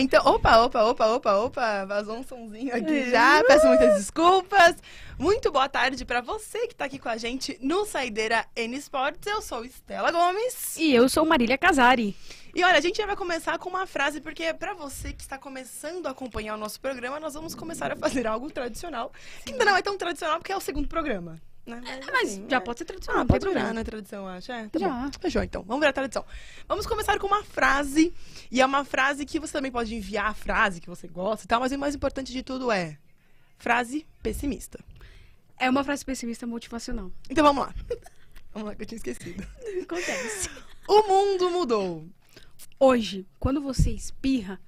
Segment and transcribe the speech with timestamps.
[0.00, 0.24] então.
[0.24, 1.84] Opa, opa, opa, opa, opa.
[1.84, 3.42] Vazou um sonzinho aqui já.
[3.44, 4.76] Peço muitas desculpas.
[5.18, 9.26] Muito boa tarde pra você que tá aqui com a gente no Saideira N Sports.
[9.26, 10.76] Eu sou Estela Gomes.
[10.76, 12.16] E eu sou Marília Casari.
[12.54, 15.38] E olha, a gente já vai começar com uma frase, porque pra você que está
[15.38, 19.12] começando a acompanhar o nosso programa, nós vamos começar a fazer algo tradicional.
[19.44, 21.40] Que ainda não é tão tradicional porque é o segundo programa.
[21.66, 21.80] Né?
[22.10, 22.60] Mas assim, já é.
[22.60, 23.74] pode ser tradicional, Ah, não pode virar, problema.
[23.74, 23.84] né?
[23.84, 24.50] Tradição, acho.
[24.50, 24.88] É, tá Já.
[24.88, 25.10] bom.
[25.20, 25.62] Fechou, então.
[25.62, 26.24] Vamos virar tradição.
[26.66, 28.12] Vamos começar com uma frase.
[28.50, 31.48] E é uma frase que você também pode enviar a frase que você gosta e
[31.48, 31.60] tal.
[31.60, 32.98] Mas o mais importante de tudo é
[33.58, 34.82] frase pessimista.
[35.58, 37.12] É uma frase pessimista motivacional.
[37.28, 37.74] Então vamos lá.
[38.52, 39.46] vamos lá, que eu tinha esquecido.
[39.82, 40.48] Acontece.
[40.88, 42.08] O mundo mudou.
[42.80, 44.58] Hoje, quando você espirra,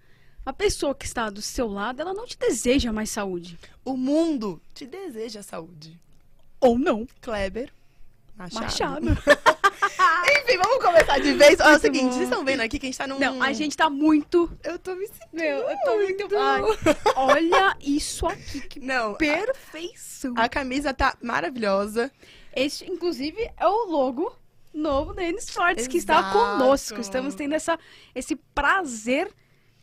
[0.44, 3.58] a pessoa que está do seu lado, ela não te deseja mais saúde.
[3.84, 5.98] O mundo te deseja saúde.
[6.62, 7.06] Ou não.
[7.20, 7.70] Kleber
[8.36, 8.62] Machado.
[8.62, 9.06] Machado.
[10.42, 11.60] Enfim, vamos começar de vez.
[11.60, 12.12] Olha, é o Muito seguinte, bom.
[12.12, 13.18] vocês estão vendo aqui que a gente tá num...
[13.18, 14.50] Não, a gente tá muito.
[14.62, 16.28] Eu tô me sentindo Meu, eu tô muito.
[16.36, 16.62] Ai,
[17.16, 20.34] olha isso aqui, que Não, perfeição.
[20.36, 22.10] a camisa tá maravilhosa.
[22.54, 24.34] Este, inclusive, é o logo
[24.72, 27.00] novo da N Sports, que está conosco.
[27.00, 27.78] Estamos tendo essa,
[28.14, 29.28] esse prazer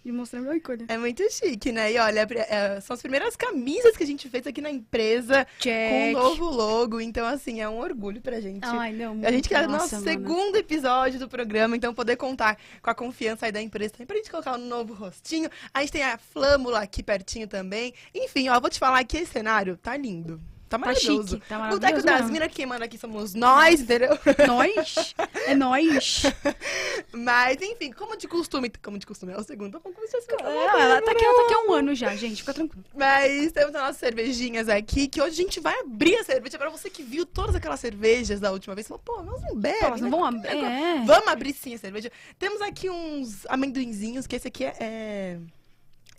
[0.04, 0.86] de mostrar meu ícone.
[0.88, 1.92] É muito chique, né?
[1.92, 5.52] E olha, é, são as primeiras camisas que a gente fez aqui na empresa com
[5.60, 5.92] Check.
[5.92, 7.02] um novo logo.
[7.02, 8.66] Então, assim, é um orgulho pra gente.
[8.66, 10.08] Ai, não, a muito gente quer o massa, nosso mano.
[10.08, 14.18] segundo episódio do programa, então poder contar com a confiança aí da empresa também, pra
[14.18, 15.50] gente colocar um novo rostinho.
[15.74, 17.94] A gente tem a flâmula aqui pertinho também.
[18.14, 20.42] Enfim, ó, vou te falar que esse cenário tá lindo.
[20.70, 21.36] Tá Tá maravilhoso.
[21.38, 21.82] chique, tá o maravilhoso.
[21.92, 22.30] Boteco das.
[22.30, 24.12] Minas, quem manda aqui somos nós, entendeu?
[24.48, 25.16] Nós?
[25.48, 26.22] É nós.
[27.12, 28.72] Mas, enfim, como de costume.
[28.84, 29.80] Como de costume, é o segundo.
[29.80, 32.38] Como se fosse É, ela tá aqui, ela tá aqui há um ano já, gente.
[32.38, 32.86] Fica tranquilo.
[32.96, 36.70] Mas temos as nossas cervejinhas aqui, que hoje a gente vai abrir a cerveja pra
[36.70, 38.88] você que viu todas aquelas cervejas da última vez.
[38.88, 39.80] Falou, pô, nós não bebe.
[39.80, 40.10] Pô, não né?
[40.10, 40.50] vão abrir.
[40.50, 41.04] É.
[41.06, 42.12] Vamos abrir sim a cerveja.
[42.38, 44.74] Temos aqui uns amendoinzinhos, que esse aqui é.
[44.80, 45.38] é-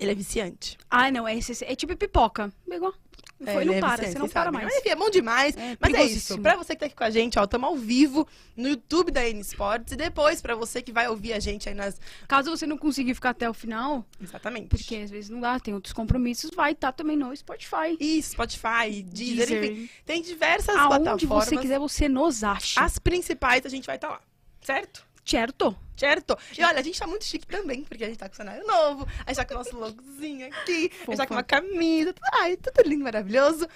[0.00, 0.78] Ele é viciante.
[0.90, 2.52] Ai, não, é, esse, é tipo pipoca.
[2.68, 2.94] Pegou?
[3.42, 4.52] É, Foi, ele não é para, você não para sabem.
[4.52, 4.64] mais.
[4.66, 5.56] Mas enfim, é bom demais.
[5.56, 6.38] É, Mas é isso.
[6.40, 9.26] Pra você que tá aqui com a gente, ó, estamos ao vivo no YouTube da
[9.26, 9.92] N Sports.
[9.92, 11.98] E depois, pra você que vai ouvir a gente aí nas.
[12.28, 14.68] Caso você não conseguir ficar até o final, Exatamente.
[14.68, 17.96] porque às vezes não dá, tem outros compromissos, vai estar também no Spotify.
[17.98, 19.64] Isso, Spotify, Deezer, Deezer.
[19.72, 19.90] enfim.
[20.04, 21.48] Tem diversas Aonde plataformas.
[21.48, 22.78] você quiser, você nos acha.
[22.78, 24.20] As principais a gente vai estar lá.
[24.60, 25.06] Certo?
[25.30, 25.76] Certo?
[25.96, 26.36] Certo?
[26.58, 29.06] E olha, a gente tá muito chique também, porque a gente tá com cenário novo,
[29.24, 32.26] a gente tá com o nosso logozinho aqui, a gente tá com uma camisa, tudo,
[32.41, 33.68] ai, tudo lindo, maravilhoso.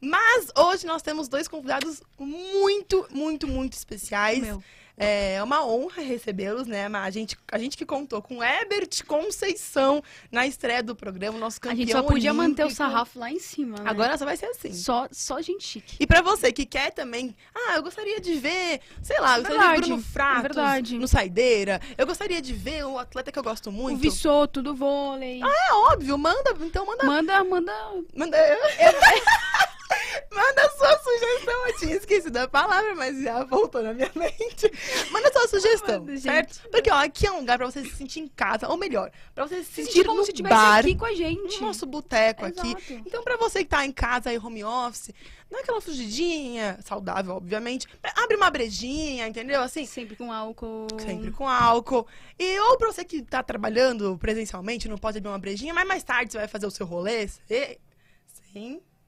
[0.00, 4.40] Mas hoje nós temos dois convidados muito, muito, muito especiais.
[4.40, 4.62] Meu.
[4.96, 6.86] É uma honra recebê-los, né?
[6.86, 11.60] A gente, a gente que contou com Ebert Conceição na estreia do programa, nosso A
[11.60, 12.76] campeão gente só podia manter o olímpico.
[12.76, 13.90] sarrafo lá em cima, né?
[13.90, 14.72] Agora só vai ser assim.
[14.72, 15.96] Só, só gente chique.
[15.98, 19.60] E pra você que quer também, ah, eu gostaria de ver, sei lá, eu gostaria
[19.60, 21.80] de ver Verdade, Bruno Fratos é no Saideira.
[21.96, 23.98] Eu gostaria de ver um atleta que eu gosto O muito.
[23.98, 25.40] Vissoto do vôlei.
[25.42, 27.72] É óbvio, manda, então manda, Manda, manda.
[28.14, 28.36] manda
[30.30, 34.70] Manda sua sugestão, eu tinha esquecido a palavra, mas já voltou na minha mente.
[35.10, 36.22] Manda sua sugestão, Manda, gente.
[36.22, 36.68] certo?
[36.70, 39.46] Porque, ó, aqui é um lugar pra você se sentir em casa, ou melhor, pra
[39.46, 41.60] você se Se sentir sentir como no se bar, aqui com a gente.
[41.60, 42.74] no nosso boteco aqui.
[43.06, 45.10] Então, pra você que tá em casa aí, home office,
[45.50, 47.86] dá aquela fugidinha, saudável, obviamente.
[48.16, 49.60] Abre uma brejinha, entendeu?
[49.60, 50.86] Assim, Sempre com álcool.
[50.98, 52.06] sempre com álcool.
[52.38, 56.02] E ou pra você que tá trabalhando presencialmente, não pode abrir uma brejinha, mas mais
[56.02, 57.78] tarde você vai fazer o seu rolê, você-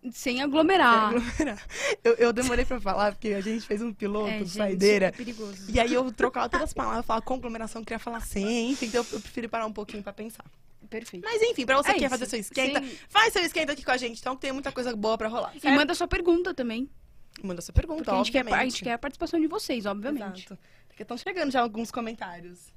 [0.04, 1.08] sem Sem aglomerar.
[1.08, 1.66] aglomerar.
[2.04, 5.06] Eu, eu demorei pra falar, porque a gente fez um piloto É, de gente, saideira.
[5.06, 5.70] é perigoso.
[5.70, 9.20] E aí eu trocava todas as palavras, falava conglomeração, queria falar sem, enfim, então eu
[9.20, 10.44] preferi parar um pouquinho pra pensar.
[10.90, 11.24] Perfeito.
[11.24, 12.96] Mas enfim, pra você É que quer fazer seu esquenta, Sim.
[13.08, 15.52] faz seu esquenta aqui com a gente, então tem muita coisa boa pra rolar.
[15.62, 16.88] E manda sua pergunta também.
[17.42, 18.70] Manda sua pergunta, Porque a gente, quer, a obviamente.
[18.72, 20.44] gente quer a participação de vocês, obviamente.
[20.46, 20.58] Exato.
[20.86, 22.72] Porque estão chegando já alguns comentários.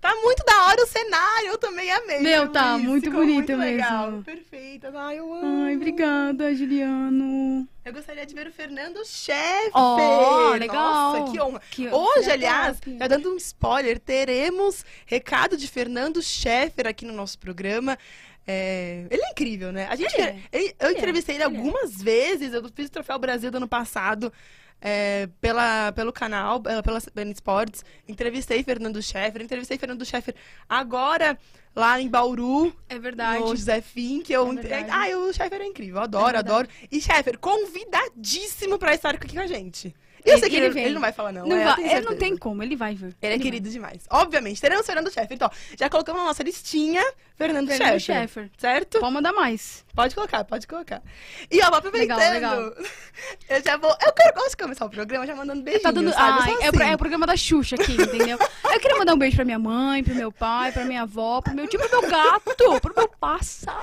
[0.00, 2.20] Tá muito da hora o cenário, eu também amei.
[2.20, 2.84] Meu, tá Luiz?
[2.86, 4.06] muito Ficou bonito muito legal.
[4.12, 4.24] mesmo.
[4.24, 4.90] Perfeita.
[4.94, 5.64] Ai, eu amo.
[5.64, 7.68] Ai, obrigada, Juliano.
[7.84, 9.70] Eu gostaria de ver o Fernando Chefe.
[9.74, 11.12] Ó, legal.
[11.20, 11.60] Nossa, que honra.
[11.70, 12.98] Que- Hoje, que aliás, top.
[12.98, 17.98] já dando um spoiler, teremos recado de Fernando Scheffer aqui no nosso programa.
[18.46, 19.86] É, Ele é incrível, né?
[19.90, 20.36] A gente, é.
[20.50, 20.90] eu Ele é.
[20.92, 21.56] entrevistei ele Ele é.
[21.58, 22.54] algumas vezes.
[22.54, 24.32] Eu fiz o Troféu Brasil do ano passado
[24.80, 27.84] é, pela, pelo canal, é, pela CBN Sports.
[28.08, 29.42] Entrevistei Fernando Scheffer.
[29.42, 30.34] Entrevistei Fernando Scheffer
[30.68, 31.38] agora
[31.76, 33.40] lá em Bauru, É verdade.
[33.40, 34.32] no José Fink.
[34.32, 34.86] Eu, É.
[34.90, 36.00] Ah, o Scheffer é incrível.
[36.00, 36.68] Adoro, É adoro.
[36.90, 39.94] E Scheffer, convidadíssimo pra estar aqui com a gente.
[40.24, 42.00] Eu Ele- sei que ele ele, ele não vai falar não, Não, é, vai- é,
[42.02, 43.06] não tem como, ele vai ver.
[43.22, 43.38] Ele é vai.
[43.38, 44.02] querido demais.
[44.10, 45.32] Obviamente, teremos Fernando Scheffer.
[45.32, 47.02] Então, já colocamos na nossa listinha
[47.40, 48.20] Fernando, Fernando Scheffer.
[48.20, 48.50] Scheffer.
[48.58, 49.00] Certo?
[49.00, 49.84] Pode mandar mais.
[49.94, 51.02] Pode colocar, pode colocar.
[51.50, 52.74] E ó, aproveitando, Legal, legal.
[53.48, 53.90] eu já vou.
[53.90, 56.12] Eu quero, gosto de começar o programa já mandando beijinhos, Tá dando.
[56.14, 56.90] Ai, sou é, o assim.
[56.90, 58.38] é o programa da Xuxa aqui, entendeu?
[58.64, 61.54] Eu queria mandar um beijo pra minha mãe, pro meu pai, pra minha avó, pro
[61.54, 63.78] meu tio, pro meu gato, pro meu pássaro.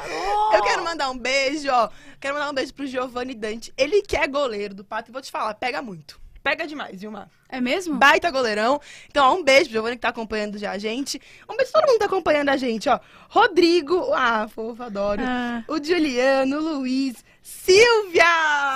[0.53, 1.89] Eu quero mandar um beijo, ó.
[2.19, 3.73] Quero mandar um beijo pro Giovanni Dante.
[3.75, 6.19] Ele que é goleiro do Pato e vou te falar, pega muito.
[6.49, 7.29] Pega demais, Vilmar.
[7.49, 7.95] É mesmo?
[7.97, 8.79] Baita goleirão.
[9.09, 11.21] Então, ó, um beijo pro Giovanni que tá acompanhando já a gente.
[11.49, 12.99] Um beijo pra todo mundo que tá acompanhando a gente, ó.
[13.29, 15.21] Rodrigo, ah, fofo, adoro.
[15.25, 18.23] Ah, O Juliano, o Luiz, Silvia!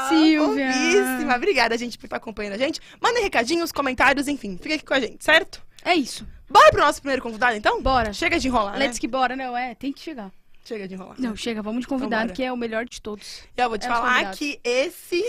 [0.09, 0.71] Silvia!
[0.71, 1.35] Fofíssima.
[1.35, 2.79] Obrigada, gente, por estar acompanhando a gente.
[3.01, 4.57] Mandem recadinhos, comentários, enfim.
[4.61, 5.61] Fica aqui com a gente, certo?
[5.83, 6.27] é isso.
[6.49, 7.81] Bora pro nosso primeiro convidado, então?
[7.81, 8.11] Bora.
[8.11, 8.85] Chega de enrolar, né?
[8.87, 10.29] Let's que bora, não, é, tem que chegar.
[10.65, 11.15] Chega de enrolar.
[11.17, 12.35] Não, chega, vamos de convidado, Vambora.
[12.35, 13.43] que é o melhor de todos.
[13.57, 15.23] E eu vou te É falar que esse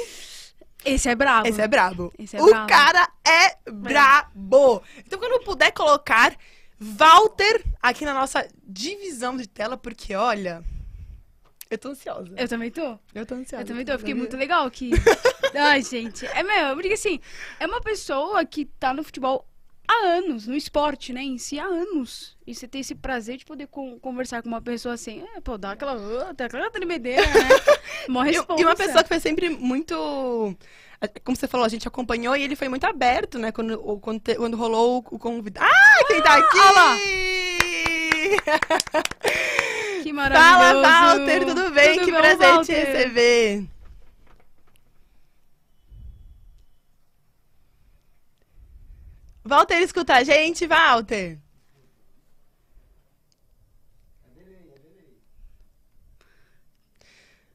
[0.85, 1.49] Esse é brabo.
[1.49, 2.13] Esse é brabo.
[2.19, 2.69] Esse é o brabo.
[2.69, 4.83] cara é brabo.
[4.99, 6.37] Então, quando eu puder colocar
[6.79, 10.65] Walter aqui na nossa divisão de tela, porque olha.
[11.71, 12.35] Eu tô ansiosa.
[12.37, 12.99] Eu também tô.
[13.15, 13.63] Eu tô ansiosa.
[13.63, 14.91] Eu também tô, eu fiquei muito legal aqui.
[15.55, 16.27] Ai, gente.
[16.27, 17.21] É meu, porque assim,
[17.59, 19.47] é uma pessoa que tá no futebol
[19.89, 22.37] há anos, no esporte, né, em si, há anos.
[22.47, 25.57] E você ter esse prazer de poder con- conversar com uma pessoa assim, é, pô,
[25.59, 27.49] dá aquela, dá aquela tremedeira, né?
[28.09, 28.61] Mó E, responsa.
[28.61, 29.95] e uma pessoa que foi sempre muito.
[31.25, 33.51] Como você falou, a gente acompanhou e ele foi muito aberto, né?
[33.53, 35.67] Quando, quando, te- quando rolou o convidado.
[35.69, 36.59] Ah, quem tá aqui!
[36.59, 36.97] lá.
[40.03, 40.83] Que Fala, maravilhoso.
[40.83, 41.95] Walter, tudo bem?
[41.95, 42.75] Tudo que bom, prazer te Walter?
[42.87, 43.65] receber.
[49.53, 51.39] Walter, escuta a gente, Walter.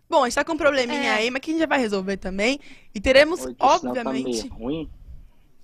[0.10, 1.16] Bom, a gente tá com um probleminha É.
[1.16, 2.60] aí, mas que a gente já vai resolver também.
[2.96, 4.44] E teremos, Oi, tá obviamente.
[4.44, 4.90] meio ruim.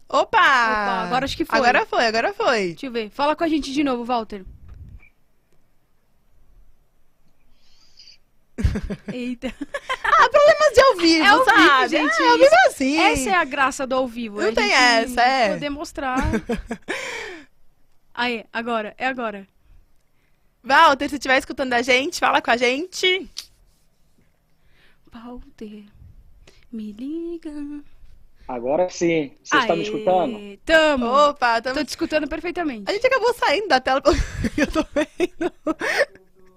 [0.09, 0.37] Opa!
[0.39, 1.57] agora acho que foi.
[1.59, 2.67] Agora foi, agora foi.
[2.69, 3.09] Deixa eu ver.
[3.09, 4.43] Fala com a gente de novo, Walter.
[9.11, 9.53] Eita.
[10.15, 11.89] Ah, problemas de ao vivo, É ao vivo, sabe?
[11.89, 12.99] gente, É, ao vivo é assim.
[12.99, 14.41] Essa é a graça do ao vivo.
[14.41, 15.53] Não a tem gente essa, é.
[15.53, 16.17] Poder mostrar.
[18.13, 19.47] Aí, agora, é agora.
[20.63, 23.27] Walter, se estiver escutando a gente, fala com a gente.
[25.11, 25.83] Walter,
[26.71, 27.51] me liga.
[28.47, 29.31] Agora sim.
[29.43, 30.57] Você está me escutando?
[30.65, 31.05] Tamo.
[31.07, 31.75] Opa, tamo...
[31.75, 32.89] Tô te escutando perfeitamente.
[32.89, 34.01] a gente acabou saindo da tela,
[34.57, 35.51] eu tô vendo.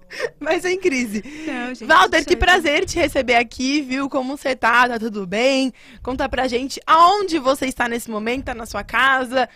[0.39, 1.23] Mas sem crise.
[1.45, 4.09] Não, gente, Walter, que prazer te receber aqui, viu?
[4.09, 4.87] Como você tá?
[4.87, 5.73] Tá tudo bem?
[6.01, 9.49] Conta pra gente aonde você está nesse momento, tá na sua casa.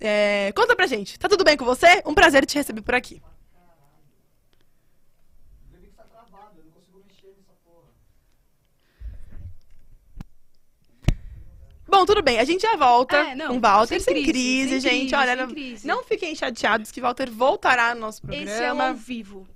[0.00, 2.02] É, Conta pra gente, tá tudo bem com você?
[2.06, 3.20] Um prazer te receber por aqui.
[11.90, 14.68] Bom, tudo bem, a gente já volta É, não, com o Walter sem sem crise,
[14.68, 15.14] crise, gente.
[15.14, 15.86] Olha, sem não, crise.
[15.86, 18.50] não fiquem chateados que Walter voltará no nosso programa.
[18.50, 19.48] Esse é ao vivo.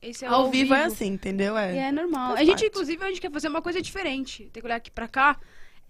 [0.00, 1.56] Esse é o Ao vivo é assim, entendeu?
[1.56, 2.28] E é normal.
[2.28, 2.66] Faz A gente, parte.
[2.66, 4.48] inclusive, a gente quer fazer uma coisa diferente.
[4.52, 5.36] Tem que olhar aqui pra cá.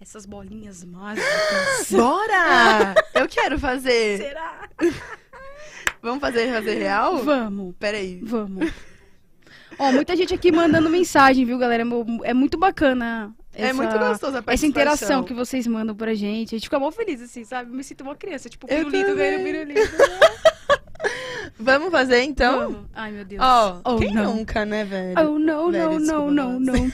[0.01, 1.27] Essas bolinhas mágicas.
[1.91, 2.95] Bora!
[3.13, 4.17] Eu quero fazer.
[4.23, 4.69] Será?
[6.01, 7.17] Vamos fazer, fazer real?
[7.23, 7.75] Vamos.
[7.77, 8.19] Peraí.
[8.23, 8.71] Vamos.
[9.77, 11.83] Ó, muita gente aqui mandando mensagem, viu, galera?
[11.85, 13.33] Mo- É muito bacana.
[13.53, 16.55] É essa- muito gostoso a Essa interação que vocês mandam pra gente.
[16.55, 17.69] A gente fica mó feliz, assim, sabe?
[17.75, 19.43] Me sinto uma criança, tipo, pirulito também.
[19.43, 19.81] pirulito.
[21.61, 22.59] Vamos fazer então?
[22.71, 22.85] Vamos.
[22.93, 23.41] Ai, meu Deus.
[23.43, 24.35] Ó, Oh, quem não.
[24.35, 25.13] nunca, né, velho?
[25.19, 26.91] Oh, não, Velho, não, não, não, não.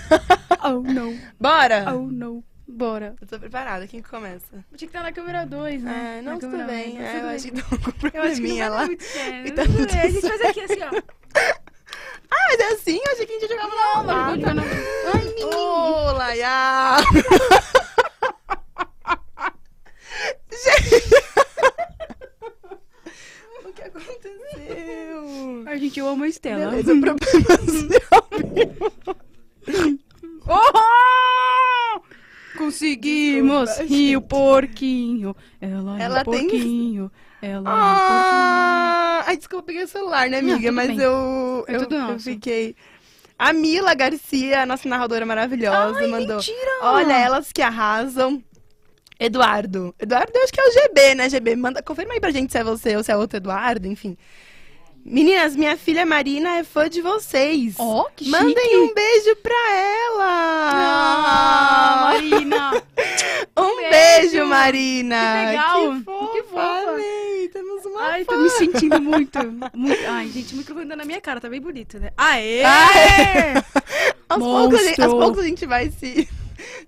[0.64, 1.16] Oh, não.
[1.40, 1.86] Bora?
[1.96, 2.44] Oh, não.
[2.68, 3.16] Bora.
[3.22, 4.48] Eu tô preparada, quem que começa?
[4.52, 6.18] Tinha que estar na câmera 2, né?
[6.18, 6.98] É, não, tudo bem.
[6.98, 8.86] um, É, eu acho que tô com Eu acho que não probleminha lá.
[8.88, 9.48] muito certo.
[9.48, 10.90] E tá Tudo bem, A gente faz aqui assim, ó.
[12.32, 13.00] Ah, mas é assim?
[13.06, 14.26] Eu achei que a gente jogava Não, na mas lata.
[14.26, 14.64] vou jogar na...
[15.14, 15.58] Ai, menino.
[15.58, 16.98] Ô, Laia!
[20.52, 21.06] Gente!
[23.66, 23.82] o que
[24.48, 25.64] aconteceu?
[25.66, 26.70] Ai, gente, eu amo a Estela.
[26.72, 29.16] Beleza, problemas de ao vivo.
[30.48, 32.02] Oh!
[32.58, 33.70] Conseguimos!
[33.70, 35.36] Desculpa, E o porquinho.
[35.60, 37.12] Ela, Ela é o tem- porquinho.
[37.42, 40.70] Ela Ah, ai, desculpa, peguei o celular, né, Não, amiga?
[40.70, 41.00] tudo Mas bem.
[41.00, 42.76] eu, É eu, eu fiquei.
[43.38, 45.72] A Mila Garcia, nossa narradora é o porquinho.
[45.72, 46.36] maravilhosa, Ai, mandou.
[46.38, 46.72] mentira!
[46.84, 48.42] Olha, elas que arrasam.
[49.20, 49.94] Eduardo.
[50.00, 51.56] Eduardo, eu acho que é o GB, né, GB?
[51.56, 54.18] Manda, confirma aí pra gente se é você ou se é outro Eduardo, enfim.
[55.08, 57.76] Meninas, minha filha Marina é fã de vocês.
[57.78, 58.76] Ó, que Mandem chique.
[58.78, 60.72] um beijo pra ela.
[60.74, 62.72] Ah, Marina!
[63.58, 63.90] Um beijo.
[64.32, 65.16] beijo, Marina.
[65.16, 65.94] Que legal.
[65.96, 66.32] Que fofa.
[66.34, 66.90] Que fofa.
[66.92, 67.50] Amei.
[67.54, 68.34] Temos uma Ai, fã.
[68.34, 69.40] tô me sentindo muito,
[69.74, 70.06] muito.
[70.10, 72.12] Ai, gente, o microfone tá na minha cara, tá bem bonito, né?
[72.18, 72.64] Aê!
[72.66, 73.54] Aê!
[74.28, 76.28] Aos poucos, aos poucos a gente vai se,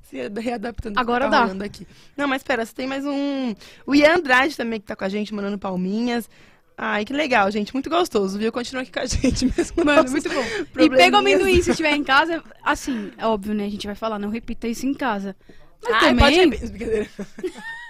[0.03, 0.99] se readaptando.
[0.99, 1.65] Agora tá dá.
[1.65, 1.87] Aqui.
[2.15, 3.53] Não, mas espera, você tem mais um.
[3.85, 6.29] O Ian Andrade também que tá com a gente, mandando palminhas.
[6.77, 7.73] Ai, que legal, gente.
[7.73, 8.51] Muito gostoso, viu?
[8.51, 9.83] Continua aqui com a gente mesmo.
[9.83, 10.43] Mano, muito bom.
[10.79, 12.43] E pega o amendoim se estiver em casa.
[12.63, 13.65] Assim, é óbvio, né?
[13.65, 15.35] A gente vai falar, não repita isso em casa.
[15.83, 16.49] Mas Ai, também.
[16.49, 16.67] pode.
[16.69, 17.07] Brincadeira.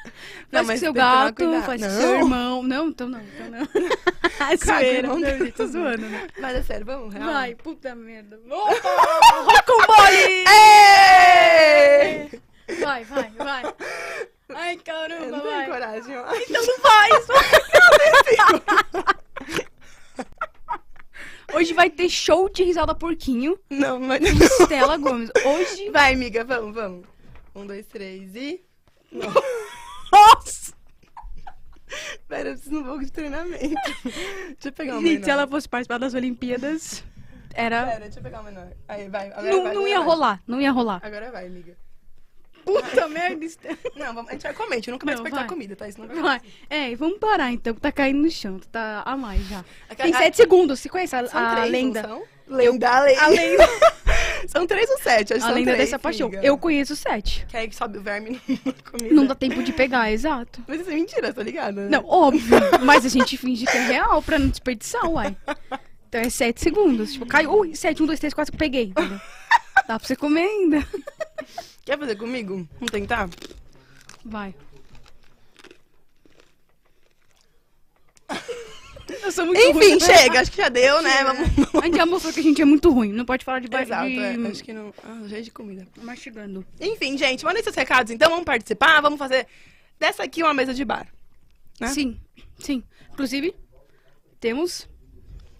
[0.51, 1.99] Faz com mas seu gato, faz com Não.
[2.01, 2.63] seu irmão.
[2.63, 3.67] Não, então não, então não.
[4.49, 6.27] É zoeira, não, gente, tô zoando, né?
[6.39, 7.13] Mas é sério, vamos?
[7.13, 7.25] Real?
[7.33, 8.39] Vai, puta merda.
[8.49, 8.89] Opa!
[9.51, 10.45] Rocambole!
[10.47, 12.29] Ê!
[12.81, 13.63] Vai, vai, vai.
[14.53, 15.65] Ai, Eu caramba, não tenho vai.
[15.65, 16.17] coragem.
[16.17, 16.35] ó.
[16.35, 17.27] Então não faz.
[21.53, 23.57] Hoje vai ter show de risada porquinho.
[23.69, 24.21] Não, mas
[24.61, 25.31] Stella Gomes.
[25.45, 25.89] Hoje.
[25.89, 27.05] Vai, amiga, vamos, vamos.
[27.55, 28.61] Um, dois, três e.
[30.11, 30.73] Nossa!
[32.27, 33.59] Pera, eu preciso de um pouco de treinamento.
[33.59, 37.03] Deixa eu pegar o Gente, se ela fosse participar das Olimpíadas,
[37.53, 37.85] era.
[37.85, 38.67] Pera, deixa eu pegar o menor.
[38.87, 39.27] Aí, vai.
[39.31, 40.05] Agora Não, vai, não agora ia vai.
[40.07, 40.99] rolar, não ia rolar.
[41.03, 41.77] Agora vai, amiga.
[42.65, 43.77] Puta merda, Stella.
[43.95, 45.47] Não, vamos, a gente vai comer, a gente nunca vai despertar vai.
[45.47, 45.87] comida, tá?
[45.87, 46.41] Isso não Vai.
[46.69, 48.59] É, vamos parar então, que tá caindo no chão.
[48.59, 49.63] tu Tá a mais já.
[49.95, 50.81] Tem A- sete segundos.
[50.81, 52.01] Você conhece a, a três, lenda?
[52.03, 52.23] não são?
[52.47, 53.21] Lenda, a lenda.
[53.23, 53.69] A lenda,
[54.47, 55.33] São três ou sete?
[55.33, 56.31] Acho que a são lenda três, dessa paixão.
[56.41, 57.45] Eu conheço sete.
[57.49, 59.13] Que aí sobe o verme na comida.
[59.13, 60.63] Não dá tempo de pegar, exato.
[60.67, 61.75] Mas isso é mentira, tá ligado?
[61.81, 61.89] né?
[61.89, 62.57] Não, óbvio.
[62.83, 65.35] Mas a gente finge que é real pra não desperdiçar, uai.
[66.07, 67.13] Então é sete segundos.
[67.13, 67.51] Tipo, caiu.
[67.51, 68.85] Ui, sete, um, dois, três, quatro, peguei.
[68.85, 69.19] entendeu?
[69.87, 70.87] Dá pra você comer ainda.
[71.83, 72.67] Quer fazer comigo?
[72.79, 73.29] Vamos tentar?
[74.23, 74.53] Vai.
[79.23, 79.93] Eu sou muito ruim.
[79.93, 81.23] Enfim, chega, acho que já deu, né?
[81.23, 81.73] Vamos.
[81.81, 83.11] A gente já mostrou que a gente é muito ruim.
[83.13, 84.19] Não pode falar de ba- Exato, de...
[84.19, 84.35] é.
[84.47, 84.93] Acho que não.
[85.03, 85.87] Ah, cheio de comida.
[86.01, 86.65] Mastigando.
[86.79, 89.47] Enfim, gente, mandem seus recados, então vamos participar, vamos fazer
[89.99, 91.07] dessa aqui uma mesa de bar.
[91.79, 91.87] Né?
[91.87, 92.19] Sim,
[92.59, 92.83] sim.
[93.13, 93.53] Inclusive,
[94.39, 94.87] temos.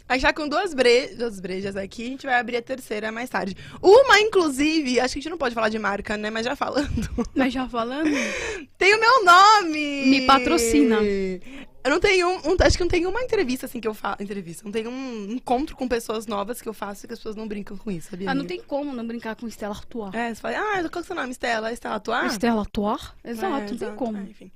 [0.09, 1.07] Aí já com duas, bre...
[1.17, 3.57] duas brejas aqui, a gente vai abrir a terceira mais tarde.
[3.81, 6.29] Uma, inclusive, acho que a gente não pode falar de marca, né?
[6.29, 7.27] Mas já falando.
[7.35, 8.09] Mas já falando.
[8.77, 10.05] Tem o meu nome!
[10.05, 10.97] Me patrocina.
[11.87, 12.29] Eu não tenho.
[12.29, 14.21] Um, acho que não tem uma entrevista assim que eu faço.
[14.21, 14.61] Entrevista.
[14.65, 17.77] Não tem um encontro com pessoas novas que eu faço que as pessoas não brincam
[17.77, 18.29] com isso, sabia?
[18.29, 18.55] Ah, não amiga?
[18.55, 20.13] tem como não brincar com Estela Artois.
[20.13, 21.71] É, você fala, ah, qual é o seu nome, Estela?
[21.71, 22.25] Estela Atuar?
[22.25, 23.13] Estela Artois?
[23.23, 24.17] Exato, É, não tem como.
[24.17, 24.51] Ah, enfim.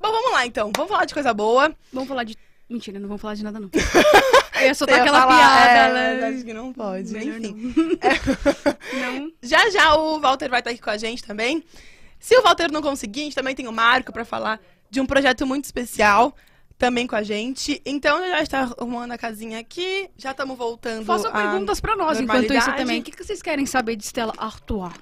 [0.00, 0.72] Bom, vamos lá então.
[0.74, 1.70] Vamos falar de coisa boa.
[1.92, 2.34] Vamos falar de.
[2.66, 3.68] Mentira, não vamos falar de nada, não.
[4.60, 5.98] Eu ia soltar ia aquela falar, piada.
[5.98, 6.28] é, né?
[6.28, 7.12] acho que não pode.
[7.12, 7.74] Melhor Enfim.
[9.00, 9.32] Não.
[9.42, 11.64] Já já o Walter vai estar aqui com a gente também.
[12.18, 14.60] Se o Walter não conseguir, a gente também tem o Marco para falar
[14.90, 16.34] de um projeto muito especial
[16.80, 17.80] também com a gente.
[17.84, 21.04] Então já está arrumando a casinha aqui, já estamos voltando.
[21.04, 23.00] Façam perguntas pra nós enquanto isso também.
[23.00, 24.94] O que que vocês querem saber de Estela Artois?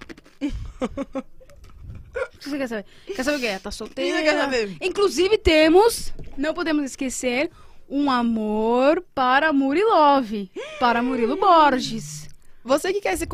[0.42, 0.49] O
[2.40, 2.85] que você quer saber?
[3.06, 3.58] Quer saber o quê?
[3.62, 4.23] Tá solteira?
[4.23, 4.76] Quero saber.
[4.82, 7.49] Inclusive temos, não podemos esquecer,
[7.88, 12.28] um amor para Murilove, para Murilo Borges.
[12.64, 13.26] Você que quer se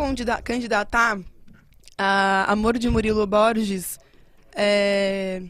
[0.44, 1.18] candidatar
[1.96, 3.98] a Amor de Murilo Borges,
[4.54, 5.42] é,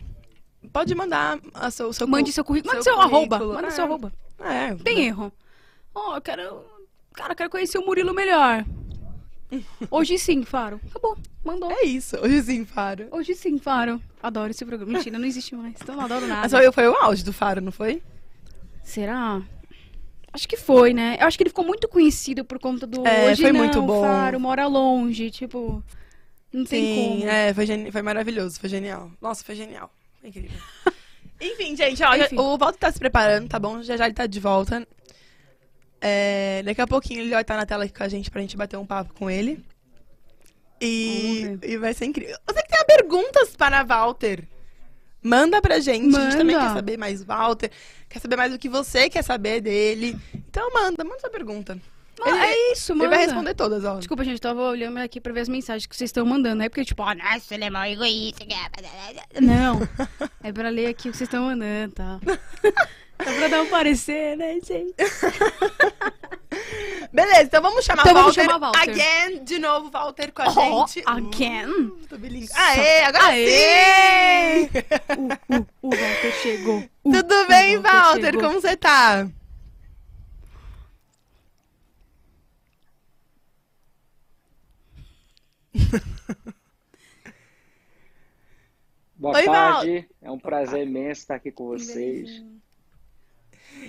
[0.75, 3.71] pode mandar a seu, seu Mande seu currículo, manda seu seu arroba, manda É.
[3.71, 4.12] seu arroba.
[4.40, 5.33] É, Tem erro.
[5.95, 6.64] Ó, eu quero,
[7.14, 8.64] cara, eu quero conhecer o Murilo melhor.
[9.88, 10.81] Hoje sim, Faro.
[10.90, 11.71] Acabou, mandou.
[11.71, 12.16] É isso.
[12.19, 13.07] Hoje sim, Faro.
[13.12, 14.02] Hoje sim, Faro.
[14.21, 14.93] Adoro esse programa.
[14.93, 15.75] Mentira, não existe mais.
[15.81, 16.40] Então não adoro nada.
[16.43, 18.02] Mas foi, foi o auge do Faro, não foi?
[18.83, 19.40] Será?
[20.33, 21.16] Acho que foi, né?
[21.21, 23.07] Eu acho que ele ficou muito conhecido por conta do.
[23.07, 24.02] É, Hoje foi não, muito bom.
[24.02, 25.81] Faro mora longe, tipo.
[26.52, 27.31] Não tem Sim, como.
[27.31, 29.11] é, foi, foi maravilhoso, foi genial.
[29.21, 29.88] Nossa, foi genial.
[30.25, 30.59] Incrível.
[31.40, 32.38] Enfim, gente, ó, Enfim.
[32.38, 33.83] o Walter tá se preparando, tá bom?
[33.83, 34.87] Já já ele tá de volta.
[36.00, 38.57] É, daqui a pouquinho ele vai estar na tela aqui com a gente pra gente
[38.57, 39.64] bater um papo com ele.
[40.81, 42.37] E, e vai ser incrível.
[42.47, 44.45] Você que tem perguntas para Walter,
[45.23, 46.14] manda pra gente.
[46.16, 46.69] A gente também Manda.
[46.69, 47.71] quer saber mais Walter,
[48.09, 50.16] quer saber mais o que você quer saber dele.
[50.35, 51.78] Então manda, manda sua pergunta.
[52.26, 53.04] Ele- é isso, mano.
[53.04, 53.97] Ele vai responder todas, ó.
[53.97, 56.57] Desculpa, gente, eu tava olhando aqui pra ver as mensagens que vocês estão mandando.
[56.57, 58.45] Não é porque, tipo, ah, nossa, ele é mal egoísta.
[59.40, 59.81] Não.
[60.43, 62.21] É pra ler aqui o que vocês estão mandando, tá?
[63.23, 64.95] Só pra dar um parecer, né, gente?
[67.12, 68.90] Beleza, então vamos chamar Então o vamos Walter, chamar Walter.
[68.90, 71.02] again, de novo, Walter com a Oh, gente.
[71.07, 71.66] again?
[71.66, 72.49] Uh, tô bilíngue.
[72.54, 74.69] Aê, agora Aê!
[74.69, 74.71] sim!
[75.16, 76.78] O, o, o Walter chegou.
[77.04, 78.25] Uh, Tudo bem, Walter?
[78.33, 78.43] chegou.
[78.43, 79.28] Como você tá?
[89.16, 92.43] Boa Oi, tarde, é um prazer imenso estar aqui com vocês.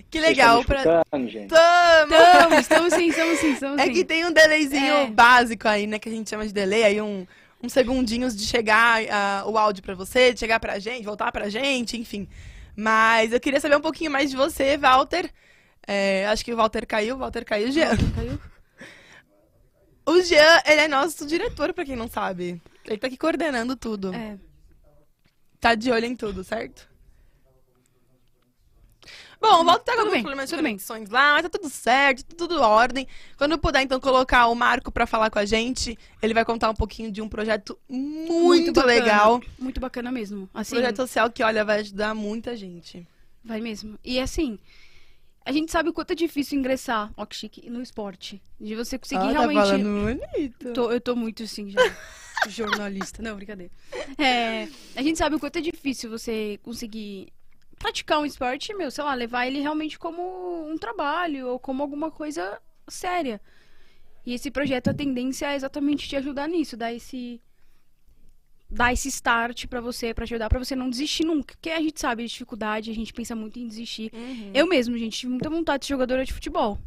[0.10, 0.62] Que Vocês legal.
[0.62, 1.20] estão me Pra...
[1.28, 1.48] gente?
[1.48, 2.14] Tamo!
[2.16, 3.94] Estamos, estamos sim, estamos sim, estamos É sim.
[3.94, 5.08] que tem um delayzinho É.
[5.08, 5.98] básico aí, né?
[6.00, 7.26] Que a gente chama de delay, aí um,
[7.64, 11.50] uns segundinhos de chegar ah, o áudio pra você, de chegar pra gente, voltar pra
[11.50, 12.28] gente, enfim.
[12.76, 15.30] Mas eu queria saber um pouquinho mais de você, Walter.
[15.88, 17.96] É, acho que o Walter caiu, o Walter caiu, Jean.
[18.16, 18.40] Caiu?
[20.06, 22.62] O Jean, ele é nosso diretor, pra quem não sabe.
[22.86, 24.14] Ele tá aqui coordenando tudo.
[24.14, 24.38] É.
[25.60, 26.88] Tá de olho em tudo, certo?
[29.42, 32.62] Bom, volto até com alguns problemas de conexões lá, mas tá tudo certo, tá tudo
[32.62, 33.08] ordem.
[33.38, 36.74] Quando puder, então, colocar o Marco pra falar com a gente, ele vai contar um
[36.74, 38.94] pouquinho de um projeto muito, bacana.
[38.94, 39.42] legal.
[39.60, 40.50] Muito bacana mesmo.
[40.54, 43.06] Um Assim, projeto social que, olha, vai ajudar muita gente.
[43.44, 44.00] vai mesmo.
[44.04, 44.58] E assim,
[45.46, 48.42] a gente sabe o quanto é difícil ingressar, ó que chique, no esporte.
[48.60, 49.58] De você conseguir Ah, realmente.
[49.60, 50.74] Tá falando bonito.
[50.74, 51.80] Tô- eu tô muito assim já.
[52.50, 53.22] Jornalista.
[53.22, 53.72] Não, brincadeira.
[54.18, 57.32] É, a gente sabe o quanto é difícil você conseguir
[57.78, 62.10] praticar um esporte, meu, sei lá, levar ele realmente como um trabalho ou como alguma
[62.12, 63.40] coisa séria.
[64.26, 67.40] E esse projeto, a tendência é exatamente te ajudar nisso, dar esse
[68.76, 71.80] dar esse start pra você, pra te ajudar pra você não desistir nunca, porque a
[71.82, 74.12] gente sabe a dificuldade, a gente pensa muito em desistir.
[74.14, 74.52] Uhum.
[74.54, 76.78] Eu mesmo, gente, tive muita vontade de ser jogadora de futebol.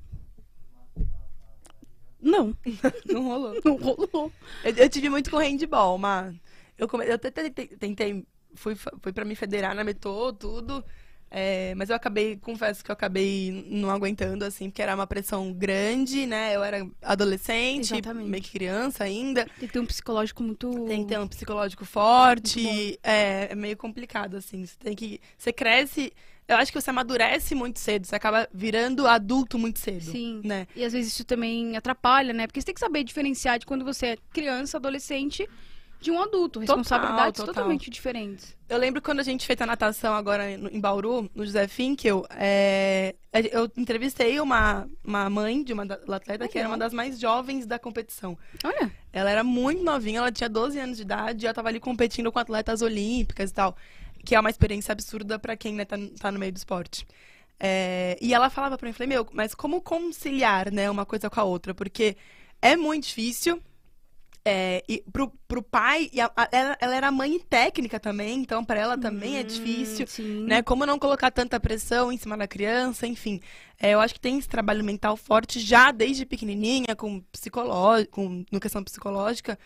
[2.21, 2.55] Não,
[3.07, 3.61] Não rolou.
[3.65, 4.33] não rolou.
[4.65, 6.35] Eu, eu tive muito com handball, mas
[6.77, 7.07] eu, come...
[7.07, 10.85] eu até tentei, tentei fui, fui pra me federar na Metô, tudo.
[11.31, 15.53] É, mas eu acabei, confesso que eu acabei não aguentando, assim, porque era uma pressão
[15.53, 16.57] grande, né?
[16.57, 18.29] Eu era adolescente, Exatamente.
[18.29, 19.45] meio que criança ainda.
[19.59, 20.87] Tem que ter um psicológico muito.
[20.87, 22.99] Tem que ter um psicológico forte.
[23.03, 24.65] É, é meio complicado, assim.
[24.65, 25.21] Você tem que.
[25.37, 26.13] Você cresce.
[26.47, 28.07] Eu acho que você amadurece muito cedo.
[28.07, 30.11] Você acaba virando adulto muito cedo.
[30.11, 30.41] Sim.
[30.43, 30.67] Né?
[30.75, 32.47] E às vezes isso também atrapalha, né?
[32.47, 35.47] Porque você tem que saber diferenciar de quando você é criança, adolescente,
[36.01, 36.61] de um adulto.
[36.61, 37.55] Total, Responsabilidades total.
[37.55, 38.57] totalmente diferentes.
[38.69, 43.15] Eu lembro quando a gente fez a natação agora em Bauru, no José Finkel, é,
[43.51, 47.79] eu entrevistei uma, uma mãe de uma atleta que era uma das mais jovens da
[47.79, 48.39] competição.
[48.65, 51.81] Olha, Ela era muito novinha, ela tinha 12 anos de idade, e ela tava ali
[51.81, 53.77] competindo com atletas olímpicas e tal,
[54.25, 57.07] que é uma experiência absurda pra quem né, tá, tá no meio do esporte.
[57.59, 61.29] É, e ela falava pra mim, eu falei, meu, mas como conciliar, né, uma coisa
[61.29, 61.75] com a outra?
[61.75, 62.17] Porque
[62.63, 63.61] é muito difícil.
[64.49, 68.79] É, e pro, pro pai, e a- ela, ela era mãe técnica também, então pra
[68.79, 70.45] ela também é difícil Hum, Sim.
[70.47, 70.63] né?
[70.63, 73.41] Como não colocar tanta pressão em cima da criança, enfim.
[73.79, 78.45] É, eu acho que tem esse trabalho mental forte já desde pequenininha, com psicológico, com,
[78.51, 79.59] no questão psicológica.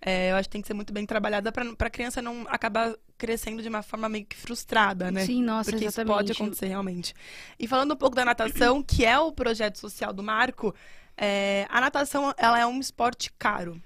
[0.00, 2.94] É, eu acho que tem que ser muito bem trabalhada para a criança não acabar
[3.18, 5.26] crescendo de uma forma meio que frustrada, né?
[5.26, 6.16] Sim, nossa, Porque isso exatamente.
[6.16, 7.14] pode acontecer realmente.
[7.58, 10.74] E falando um pouco da natação, que é o projeto social do Marco,
[11.16, 13.78] é, a natação ela é um esporte caro.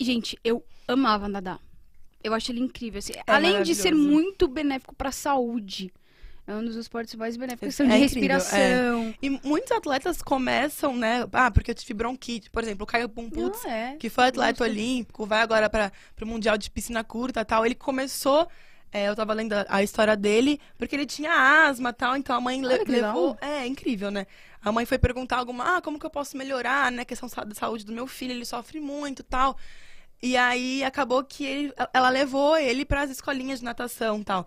[0.00, 1.60] Gente, eu amava nadar.
[2.22, 2.98] Eu acho ele incrível.
[2.98, 3.12] assim.
[3.26, 5.92] Além de ser É muito benéfico pra saúde.
[6.46, 7.76] É um dos esportes mais benéficos.
[7.76, 8.34] Questão É de incrível, é.
[8.38, 9.14] respiração.
[9.20, 11.26] E muitos atletas começam, né?
[11.30, 12.48] Ah, porque eu tive bronquite.
[12.50, 13.96] Por exemplo, o Caio Pumputz, é.
[13.96, 17.66] que foi atleta olímpico, vai agora para o Mundial de Piscina Curta e tal.
[17.66, 18.48] Ele começou,
[18.92, 21.30] é, eu tava lendo a, história dele, porque ele tinha
[21.68, 23.36] asma e tal, então a mãe le- levou.
[23.40, 24.26] É, incrível, né?
[24.62, 27.04] A mãe foi perguntar alguma, ah, como que eu posso melhorar, né?
[27.04, 29.56] Questão da saúde do meu filho, ele sofre muito e tal.
[30.22, 34.46] E aí acabou que ele- ela levou ele para as escolinhas de natação e tal.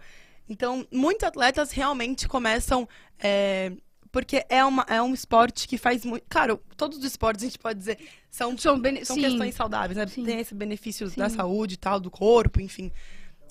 [0.50, 2.88] Então, muitos atletas realmente começam.
[3.20, 3.72] é,
[4.12, 6.26] porque é, uma, é um esporte que faz muito.
[6.28, 7.98] Claro, todos os esportes a gente pode dizer
[8.30, 10.06] são São, são questões saudáveis, né?
[10.08, 10.26] Sim.
[10.26, 11.20] Tem esse benefício Sim.
[11.22, 12.92] da saúde e tal, do corpo, enfim.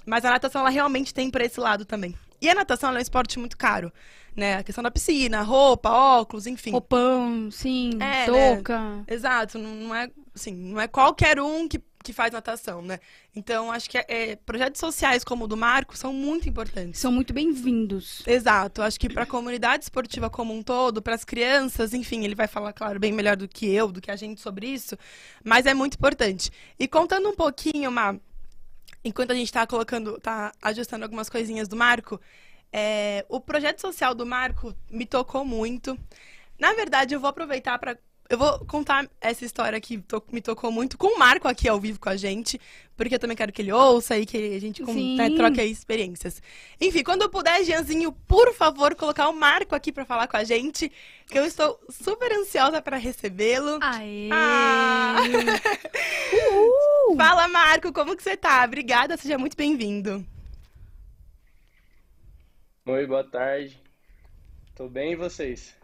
[0.06, 2.14] Mas a natação, ela realmente tem pra esse lado também.
[2.40, 3.92] E a natação, é um esporte muito caro,
[4.34, 4.56] né?
[4.56, 6.70] A questão da piscina, roupa, óculos, enfim.
[6.70, 7.98] Roupão, sim.
[8.00, 9.04] É, touca.
[9.06, 12.98] Exato, não, não é, assim, não é qualquer um que, que faz natação, né?
[13.36, 16.98] Então, acho que é, projetos sociais como o do Marco são muito importantes.
[16.98, 18.22] São muito bem-vindos.
[18.26, 22.34] Exato, acho que para a comunidade esportiva como um todo, para as crianças, enfim, ele
[22.34, 24.96] vai falar, claro, bem melhor do que eu, do que a gente sobre isso,
[25.44, 26.50] mas é muito importante.
[26.78, 28.16] E contando um pouquinho, Má,
[29.04, 32.20] enquanto a gente está colocando, tá ajustando algumas coisinhas do Marco,
[32.72, 35.98] é, o projeto social do Marco me tocou muito.
[36.58, 37.98] Na verdade, eu vou aproveitar para
[38.30, 41.80] eu vou contar essa história que to- me tocou muito com o Marco aqui ao
[41.80, 42.60] vivo com a gente,
[42.96, 44.82] porque eu também quero que ele ouça e que a gente
[45.16, 46.40] né, troque aí experiências.
[46.80, 50.44] Enfim, quando eu puder, Jeanzinho, por favor, colocar o Marco aqui para falar com a
[50.44, 50.90] gente,
[51.26, 53.78] que eu estou super ansiosa para recebê-lo.
[53.82, 54.28] Aê!
[54.32, 55.16] Ah!
[56.52, 57.16] Uhul!
[57.16, 58.64] Fala, Marco, como que você tá?
[58.64, 60.24] Obrigada, seja muito bem-vindo.
[62.86, 63.76] Oi, boa tarde.
[64.76, 65.74] Tô bem e vocês?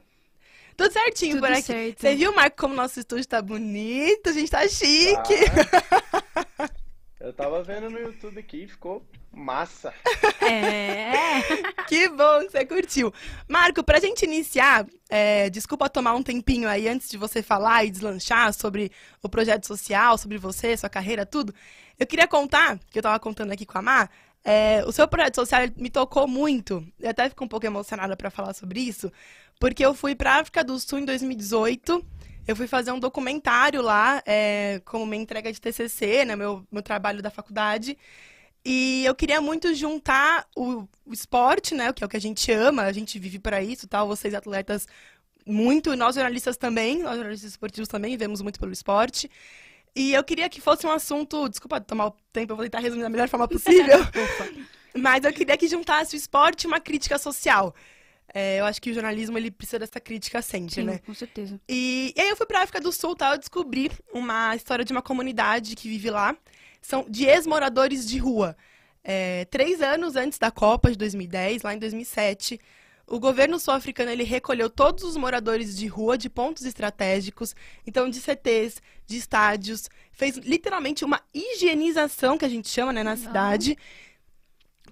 [0.76, 1.62] Tudo certinho Tudo por aqui.
[1.62, 2.00] certo.
[2.00, 4.28] Você viu, Marco, como nosso estúdio tá bonito?
[4.28, 5.34] A gente tá chique.
[6.58, 6.68] Ah,
[7.20, 9.92] eu tava vendo no YouTube aqui, ficou massa.
[10.40, 11.12] É.
[11.86, 13.14] Que bom que você curtiu.
[13.48, 17.90] Marco, pra gente iniciar, é, desculpa tomar um tempinho aí antes de você falar e
[17.92, 18.90] deslanchar sobre
[19.22, 21.54] o projeto social, sobre você, sua carreira, tudo.
[21.96, 24.08] Eu queria contar, que eu tava contando aqui com a Má,
[24.46, 26.86] é, o seu projeto social me tocou muito.
[27.00, 29.12] Eu até fico um pouco emocionada pra falar sobre isso,
[29.58, 32.04] porque eu fui pra África do Sul em 2018
[32.46, 36.80] Eu fui fazer um documentário lá, é, como minha entrega de TCC, né, meu, meu
[36.80, 37.98] trabalho da faculdade.
[38.64, 42.52] E eu queria muito juntar o, o esporte, né, que é o que a gente
[42.52, 44.06] ama, a gente vive para isso, tal.
[44.06, 44.86] Vocês atletas
[45.44, 49.28] muito, nós jornalistas também, nós jornalistas esportivos também vemos muito pelo esporte.
[49.96, 53.02] E eu queria que fosse um assunto, desculpa tomar o tempo, eu vou tentar resumir
[53.02, 53.96] da melhor forma possível.
[54.94, 57.74] mas eu queria que juntasse o esporte e uma crítica social.
[58.34, 60.98] É, eu acho que o jornalismo ele precisa dessa crítica sempre, né?
[60.98, 61.58] com certeza.
[61.66, 63.32] E, e aí eu fui pra África do Sul, tá?
[63.32, 66.36] Eu descobri uma história de uma comunidade que vive lá.
[66.82, 68.54] São de ex-moradores de rua.
[69.02, 72.60] É, três anos antes da Copa de 2010, lá em 2007,
[73.06, 77.54] o governo sul-africano ele recolheu todos os moradores de rua de pontos estratégicos,
[77.86, 83.16] então de CTs, de estádios, fez literalmente uma higienização que a gente chama, né, na
[83.16, 83.76] cidade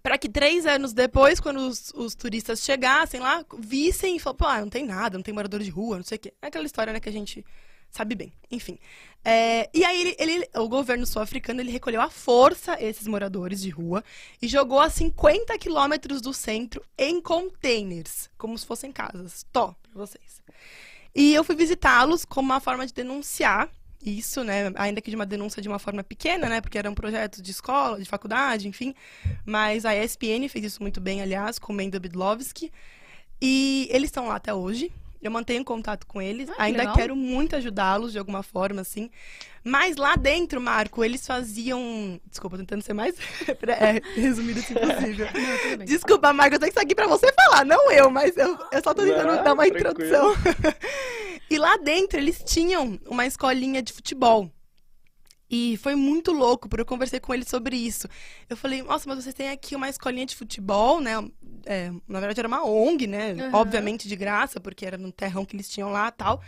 [0.05, 4.46] para que três anos depois, quando os, os, turistas chegassem lá, vissem e falassem, pô,
[4.46, 6.35] ah, não tem nada, não tem morador de rua, não sei o quê.
[6.42, 7.42] É aquela história, né, que a gente
[7.90, 8.31] sabe bem.
[8.50, 8.79] Enfim.
[9.25, 13.71] É, e aí, ele, ele, o governo sul-africano, ele recolheu à força esses moradores de
[13.71, 14.05] rua
[14.43, 19.47] e jogou a 50 quilômetros do centro em containers, como se fossem casas.
[19.51, 20.43] Tó, pra vocês.
[21.15, 23.71] E eu fui visitá-los como uma forma de denunciar
[24.05, 24.71] isso, né?
[24.75, 26.61] Ainda que de uma denúncia de uma forma pequena, né?
[26.61, 28.95] Porque era um projeto de escola, de faculdade, enfim.
[29.47, 32.71] Mas a ESPN fez isso muito bem, aliás, com o Mendo Bidlovski.
[33.41, 34.93] E eles estão lá até hoje.
[35.25, 36.51] Eu mantenho contato com eles.
[36.51, 36.95] Ah, Ainda legal.
[36.95, 39.11] quero muito ajudá-los de alguma forma, assim.
[39.65, 42.21] Mas lá dentro, Marco, eles faziam.
[42.27, 43.17] Desculpa, tentando ser mais
[43.67, 45.27] é, resumido assim possível.
[45.79, 45.85] Não.
[45.87, 48.83] Desculpa, Marco, eu tenho que estar aqui pra você falar, não eu, mas eu, eu
[48.83, 49.91] só tô tentando Não, dar uma tranquilo.
[49.93, 50.35] introdução.
[51.49, 54.51] e lá dentro eles tinham uma escolinha de futebol.
[55.57, 58.09] E foi muito louco, porque eu conversei com eles sobre isso.
[58.51, 61.12] Eu falei, nossa, mas vocês têm aqui uma escolinha de futebol, né?
[61.64, 63.31] É, na verdade era uma ONG, né?
[63.33, 63.51] Aham.
[63.53, 66.43] Obviamente de graça, porque era no terrão que eles tinham lá tal.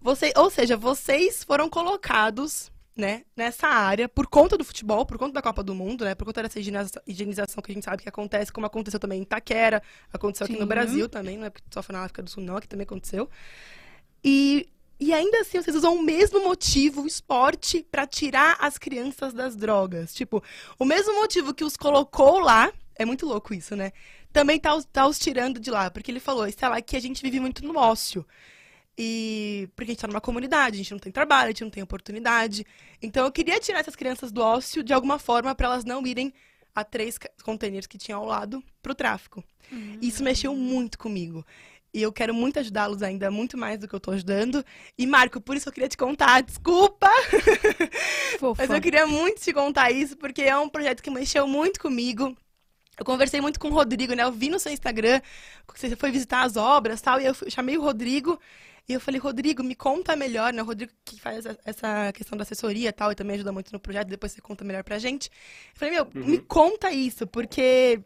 [0.00, 5.32] Você, ou seja, vocês foram colocados, né, nessa área por conta do futebol, por conta
[5.32, 6.16] da Copa do Mundo, né?
[6.16, 9.22] Por conta dessa higieniza- higienização que a gente sabe que acontece, como aconteceu também em
[9.22, 9.80] Itaquera,
[10.12, 10.60] aconteceu aqui Sim.
[10.60, 13.30] no Brasil também, não é só foi na África do Sul, não, aqui também aconteceu.
[14.24, 14.68] E,
[15.00, 19.56] e ainda assim, vocês usam o mesmo motivo, o esporte, pra tirar as crianças das
[19.56, 20.14] drogas.
[20.14, 20.42] Tipo,
[20.78, 23.92] o mesmo motivo que os colocou lá, é muito louco isso, né?
[24.32, 27.00] Também tá, os- tá os tirando de lá, porque ele falou, está lá que a
[27.00, 28.24] gente vive muito no ócio.
[28.96, 31.70] E porque a gente tá numa comunidade, a gente não tem trabalho, a gente não
[31.70, 32.64] tem oportunidade.
[33.02, 36.32] Então eu queria tirar essas crianças do ócio de alguma forma para elas não irem
[36.74, 39.42] a três containers que tinha ao lado pro tráfico.
[40.00, 41.44] E Isso mexeu muito comigo.
[41.94, 44.64] E eu quero muito ajudá-los ainda, muito mais do que eu tô ajudando.
[44.98, 47.08] E, Marco, por isso eu queria te contar, desculpa,
[48.38, 48.62] Fofa.
[48.62, 52.36] mas eu queria muito te contar isso, porque é um projeto que mexeu muito comigo.
[52.98, 54.22] Eu conversei muito com o Rodrigo, né?
[54.22, 55.20] Eu vi no seu Instagram
[55.72, 58.38] que você foi visitar as obras e tal, e eu chamei o Rodrigo.
[58.88, 60.62] E eu falei, Rodrigo, me conta melhor, né?
[60.62, 63.72] O Rodrigo que faz essa- essa questão da assessoria e tal, e também ajuda muito
[63.72, 65.28] no projeto, depois você conta melhor pra gente.
[65.28, 68.00] Eu falei, meu, me conta isso, porque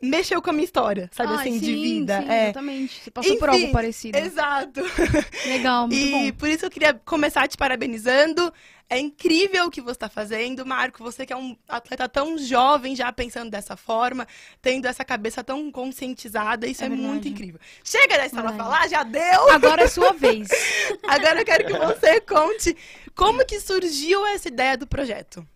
[0.00, 2.22] mexeu com a minha história, sabe, Ai, assim, de sim, vida.
[2.22, 2.44] Sim, é.
[2.44, 3.00] exatamente.
[3.02, 4.18] Você passou por algo Enfim, parecido.
[4.18, 4.80] Exato.
[5.46, 6.38] Legal, muito E bom.
[6.38, 8.52] por isso eu queria começar te parabenizando.
[8.90, 11.02] É incrível o que você está fazendo, Marco.
[11.04, 14.26] Você que é um atleta tão jovem, já pensando dessa forma,
[14.62, 16.66] tendo essa cabeça tão conscientizada.
[16.66, 17.60] Isso É é, muito incrível.
[17.84, 18.56] Chega dessa Verdade.
[18.56, 19.50] falar, já deu.
[19.50, 20.48] Agora é sua vez.
[21.06, 22.74] Agora eu quero que você conte
[23.14, 25.46] como que surgiu essa ideia do projeto.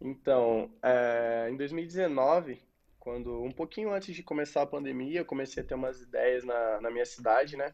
[0.00, 2.60] Então, é, em 2019,
[2.98, 6.80] quando um pouquinho antes de começar a pandemia, eu comecei a ter umas ideias na,
[6.80, 7.72] na minha cidade, né?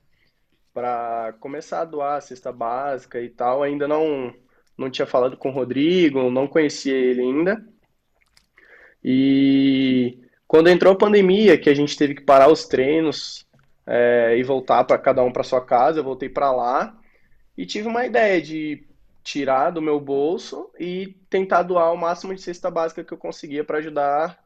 [0.72, 3.62] Para começar a doar a cesta básica e tal.
[3.62, 4.34] Ainda não,
[4.76, 7.64] não tinha falado com o Rodrigo, não conhecia ele ainda.
[9.02, 13.44] E quando entrou a pandemia, que a gente teve que parar os treinos,
[13.86, 16.98] é, e voltar para cada um para sua casa, eu voltei para lá
[17.56, 18.86] e tive uma ideia de
[19.24, 23.64] tirar do meu bolso e tentar doar o máximo de cesta básica que eu conseguia
[23.64, 24.38] para ajudar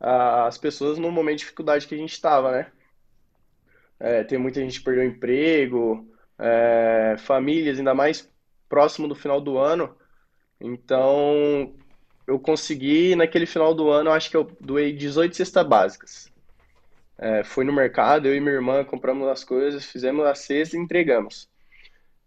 [0.00, 2.72] as pessoas no momento de dificuldade que a gente estava, né?
[3.98, 8.30] É, tem muita gente que perdeu emprego, é, famílias, ainda mais
[8.68, 9.96] próximo do final do ano.
[10.60, 11.74] Então,
[12.26, 16.32] eu consegui, naquele final do ano, acho que eu doei 18 cestas básicas.
[17.16, 20.80] É, fui no mercado, eu e minha irmã compramos as coisas, fizemos a cesta e
[20.80, 21.48] entregamos.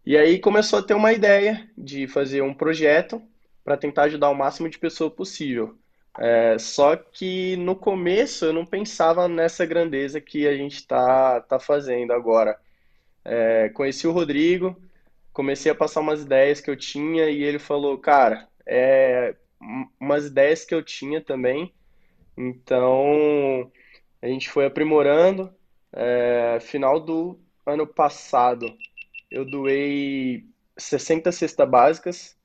[0.06, 3.22] E aí começou a ter uma ideia de fazer um projeto
[3.64, 5.78] para tentar ajudar o máximo de pessoa possível.
[6.20, 11.60] É, só que no começo eu não pensava nessa grandeza que a gente está tá
[11.60, 12.60] fazendo agora.
[13.26, 14.76] É, conheci o Rodrigo,
[15.34, 20.26] comecei a passar umas ideias que eu tinha e ele falou, cara, é um- umas
[20.28, 21.74] ideias que eu tinha também.
[22.38, 23.72] Então
[24.22, 25.54] a gente foi aprimorando.
[25.94, 28.68] É, final do ano passado
[29.32, 30.46] eu doei
[30.78, 32.38] 60 cestas básicas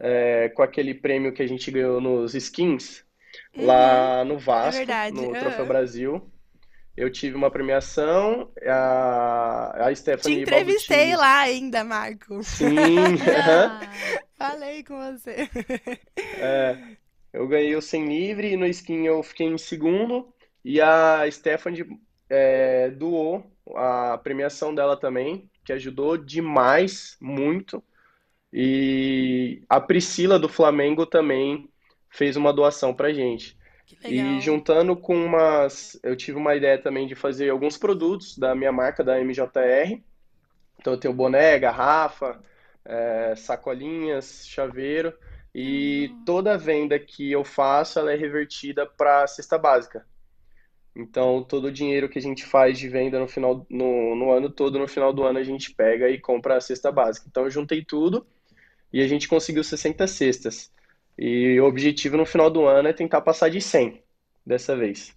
[0.00, 3.04] é, com aquele prêmio que a gente ganhou nos skins
[3.56, 4.86] lá no Vasco, Uhum.
[4.86, 5.30] verdade, no.
[5.32, 6.30] Troféu Brasil.
[6.96, 12.42] Eu tive uma premiação, a, a Te Stephanie entrevistei Balducci- lá ainda, Marco.
[12.42, 12.66] Sim.
[14.40, 15.48] Ah, Falei com você.
[16.40, 16.76] É,
[17.32, 20.32] eu ganhei o 100 livre e no skin eu fiquei em segundo.
[20.64, 21.84] E a Stephanie
[22.28, 23.44] é, doou
[23.76, 27.84] a premiação dela também, que ajudou demais, muito.
[28.50, 31.68] E a Priscila do Flamengo também
[32.08, 33.54] fez uma doação pra gente.
[34.02, 36.00] E juntando com umas.
[36.02, 40.02] Eu tive uma ideia também de fazer alguns produtos da minha marca, da MJR.
[40.78, 42.40] Então eu tenho boné, garrafa,
[42.82, 45.12] é, sacolinhas, chaveiro.
[45.54, 50.06] E toda venda que eu faço, ela é revertida para cesta básica.
[50.98, 54.50] Então todo o dinheiro que a gente faz de venda no final, no, no ano
[54.50, 57.26] todo, no final do ano, a gente pega e compra a cesta básica.
[57.30, 58.26] Então eu juntei tudo
[58.92, 60.72] e a gente conseguiu 60 cestas.
[61.18, 64.02] E o objetivo no final do ano é tentar passar de 100
[64.46, 65.14] dessa vez.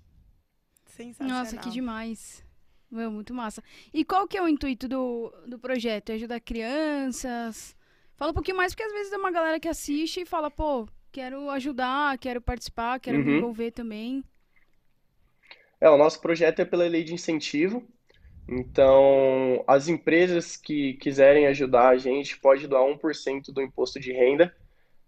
[0.86, 1.30] Sensacional.
[1.30, 2.44] Nossa, que demais.
[2.89, 3.63] Meu, muito massa.
[3.94, 6.10] E qual que é o intuito do, do projeto?
[6.10, 7.76] É ajudar crianças?
[8.17, 10.88] Fala um pouquinho mais, porque às vezes é uma galera que assiste e fala, pô,
[11.12, 13.32] quero ajudar, quero participar, quero me Uhum.
[13.32, 14.24] envolver também.
[15.82, 17.84] É, o nosso projeto é pela lei de incentivo.
[18.48, 24.56] Então, as empresas que quiserem ajudar a gente pode doar 1% do imposto de renda.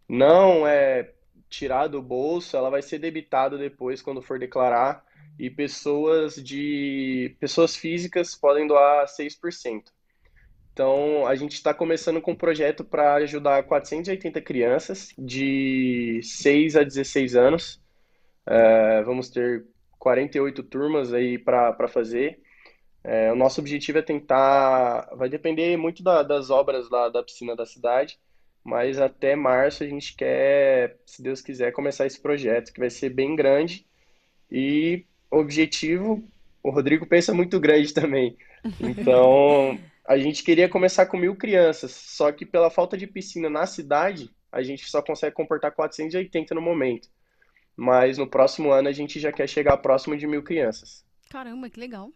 [0.10, 1.14] Não é
[1.50, 5.06] tirar do bolso, ela vai ser debitada depois quando for declarar.
[5.38, 9.84] E pessoas de pessoas físicas podem doar 6%.
[10.72, 16.84] Então, a gente está começando com um projeto para ajudar 480 crianças de 6 a
[16.84, 17.82] 16 anos.
[18.46, 19.66] É, vamos ter
[20.04, 22.42] 48 turmas aí para fazer.
[23.02, 25.10] É, o nosso objetivo é tentar.
[25.16, 28.20] Vai depender muito da- das obras lá da piscina da cidade,
[28.64, 33.10] mas até março a gente quer, se Deus quiser, começar esse projeto, que vai ser
[33.12, 33.86] bem grande.
[34.52, 36.22] E objetivo,
[36.62, 38.38] o Rodrigo pensa muito grande também.
[38.82, 43.66] Então, a gente queria começar com mil crianças, só que pela falta de piscina na
[43.66, 47.08] cidade, a gente só consegue comportar 480 no momento.
[47.76, 51.04] Mas no próximo ano a gente já quer chegar próximo de mil crianças.
[51.30, 52.12] Caramba, que legal.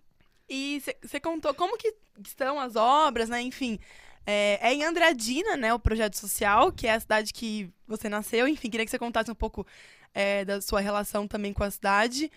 [0.50, 1.94] E você contou como que
[2.26, 3.42] estão as obras, né?
[3.42, 3.80] Enfim,
[4.26, 5.74] é, é em Andradina, né?
[5.74, 8.48] O projeto social, que é a cidade que você nasceu.
[8.48, 9.66] Enfim, queria que você contasse um pouco
[10.14, 12.32] é, da sua relação também com a cidade.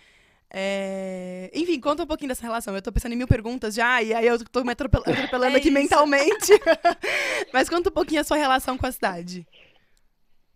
[0.53, 2.75] É, Enfim, conta um pouquinho dessa relação.
[2.75, 5.59] Eu tô pensando em mil perguntas já, e aí eu tô me atropel- atropelando É
[5.59, 5.79] aqui isso.
[5.79, 6.53] mentalmente.
[7.53, 9.47] Mas conta um pouquinho a sua relação com a cidade.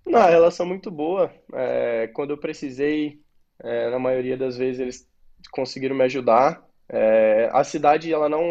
[0.06, 1.32] Não, a relação muito boa.
[1.52, 3.20] É, quando eu precisei,
[3.62, 5.08] é, na maioria das vezes eles
[5.50, 6.64] conseguiram me ajudar.
[6.88, 8.42] É, a cidade, ela não,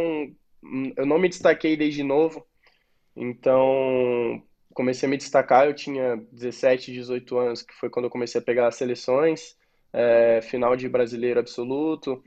[0.97, 2.45] eu não me destaquei desde novo,
[3.15, 5.67] então comecei a me destacar.
[5.67, 9.57] Eu tinha 17, 18 anos, que foi quando eu comecei a pegar as seleções,
[9.93, 12.23] é, final de brasileiro absoluto.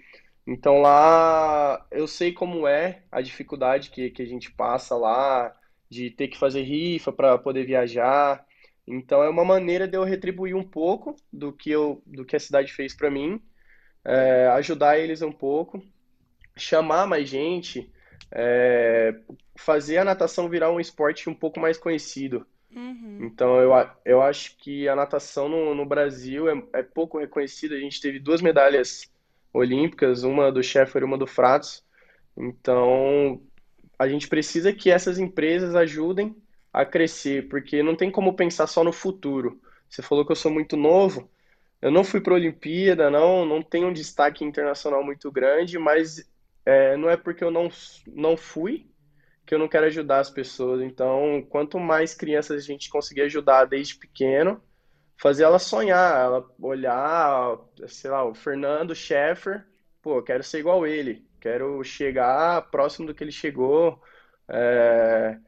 [0.46, 5.54] Então lá eu sei como é a dificuldade que, que a gente passa lá,
[5.90, 8.45] de ter que fazer rifa para poder viajar.
[8.86, 12.40] Então é uma maneira de eu retribuir um pouco do que eu, do que a
[12.40, 13.40] cidade fez para mim,
[14.04, 15.82] é, ajudar eles um pouco,
[16.56, 17.90] chamar mais gente,
[18.30, 19.14] é,
[19.56, 22.46] fazer a natação virar um esporte um pouco mais conhecido.
[22.74, 23.18] Uhum.
[23.22, 23.72] Então eu,
[24.04, 27.74] eu acho que a natação no, no Brasil é, é pouco reconhecida.
[27.74, 29.10] A gente teve duas medalhas
[29.52, 31.82] olímpicas, uma do Sheffer e uma do Fratos.
[32.36, 33.40] Então
[33.98, 36.36] a gente precisa que essas empresas ajudem
[36.76, 39.58] a crescer, porque não tem como pensar só no futuro.
[39.88, 41.30] Você falou que eu sou muito novo.
[41.80, 46.30] Eu não fui para a Olimpíada, não, não tenho um destaque internacional muito grande, mas
[46.66, 47.70] é, não é porque eu não,
[48.06, 48.90] não fui
[49.46, 50.82] que eu não quero ajudar as pessoas.
[50.82, 54.62] Então, quanto mais crianças a gente conseguir ajudar desde pequeno,
[55.16, 57.58] fazer ela sonhar, ela olhar,
[57.88, 59.64] sei lá, o Fernando Scheffer,
[60.02, 64.02] pô, eu quero ser igual ele, quero chegar próximo do que ele chegou,
[64.48, 65.38] é,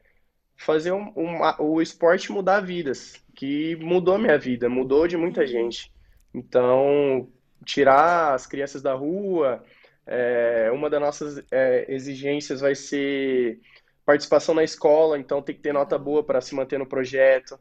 [0.59, 5.47] fazer um- uma- o esporte mudar vidas, que mudou a minha vida, mudou de muita
[5.47, 5.91] gente.
[6.33, 7.29] Então,
[7.65, 9.63] tirar as crianças da rua,
[10.05, 13.59] é, uma das nossas é, exigências vai ser
[14.05, 17.57] participação na escola, então tem que ter nota boa para se manter no projeto.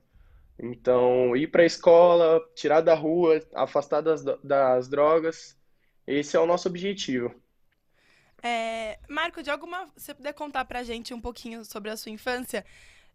[0.59, 5.57] Então, ir para a escola, tirar da rua, afastar das, das drogas,
[6.07, 7.33] esse é o nosso objetivo.
[8.43, 12.13] É, Marco, de alguma, se você puder contar pra gente um pouquinho sobre a sua
[12.13, 12.65] infância,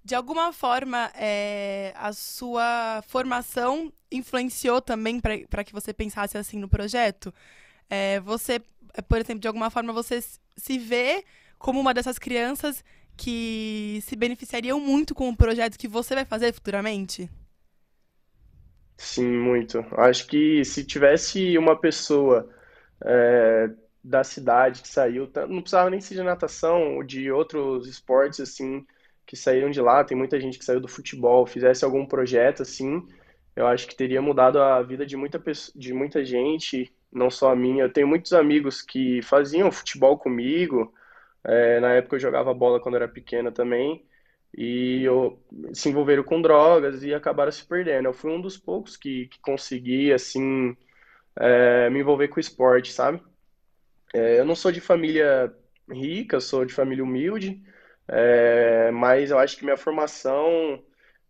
[0.03, 6.67] de alguma forma é, a sua formação influenciou também para que você pensasse assim no
[6.67, 7.33] projeto?
[7.89, 8.61] É, você,
[8.93, 10.21] é, por exemplo, de alguma forma você
[10.57, 11.23] se vê
[11.57, 12.83] como uma dessas crianças
[13.15, 17.29] que se beneficiariam muito com o projeto que você vai fazer futuramente?
[18.97, 19.79] Sim, muito.
[19.97, 22.49] Acho que se tivesse uma pessoa
[23.03, 23.69] é,
[24.03, 28.85] da cidade que saiu, não precisava nem ser de natação ou de outros esportes assim
[29.25, 33.01] que saíram de lá, tem muita gente que saiu do futebol, fizesse algum projeto assim,
[33.55, 35.41] eu acho que teria mudado a vida de muita,
[35.75, 37.83] de muita gente, não só a minha.
[37.83, 40.93] Eu tenho muitos amigos que faziam futebol comigo,
[41.43, 44.05] é, na época eu jogava bola quando era pequena também,
[44.55, 45.39] e eu,
[45.73, 48.07] se envolveram com drogas e acabaram se perdendo.
[48.07, 50.75] Eu fui um dos poucos que, que consegui, assim,
[51.39, 53.21] é, me envolver com esporte, sabe?
[54.13, 55.53] É, eu não sou de família
[55.89, 57.61] rica, sou de família humilde,
[58.07, 60.83] é, mas eu acho que minha formação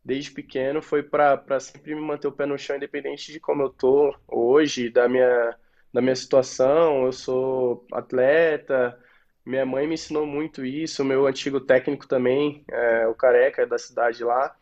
[0.04, 3.70] desde pequeno foi para sempre me manter o pé no chão, independente de como eu
[3.70, 5.58] tô hoje, da minha,
[5.94, 7.06] da minha situação.
[7.06, 9.00] Eu sou atleta,
[9.46, 14.24] minha mãe me ensinou muito isso, meu antigo técnico também, é, o Careca da cidade
[14.24, 14.56] lá,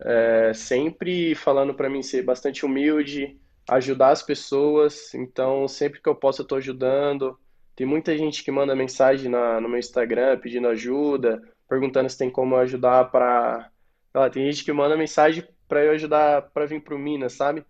[0.00, 5.12] é, sempre falando para mim ser bastante humilde, ajudar as pessoas.
[5.14, 7.38] Então, sempre que eu posso, eu estou ajudando.
[7.74, 12.30] Tem muita gente que manda mensagem na, no meu Instagram pedindo ajuda, perguntando se tem
[12.30, 13.70] como ajudar para
[14.14, 17.64] ah, tem gente que manda mensagem para eu ajudar para vir pro Minas, sabe?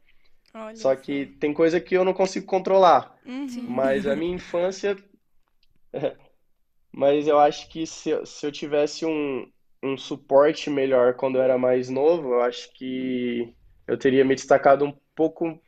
[0.52, 3.16] Olha Só que tem coisa que eu não consigo controlar.
[3.24, 3.64] Uhum.
[3.68, 4.96] Mas a minha infância.
[6.92, 9.50] Mas eu acho que se, eu- se eu tivesse um,
[9.82, 13.54] um suporte melhor quando eu era mais novo, eu acho que
[13.86, 15.58] eu teria me destacado um pouco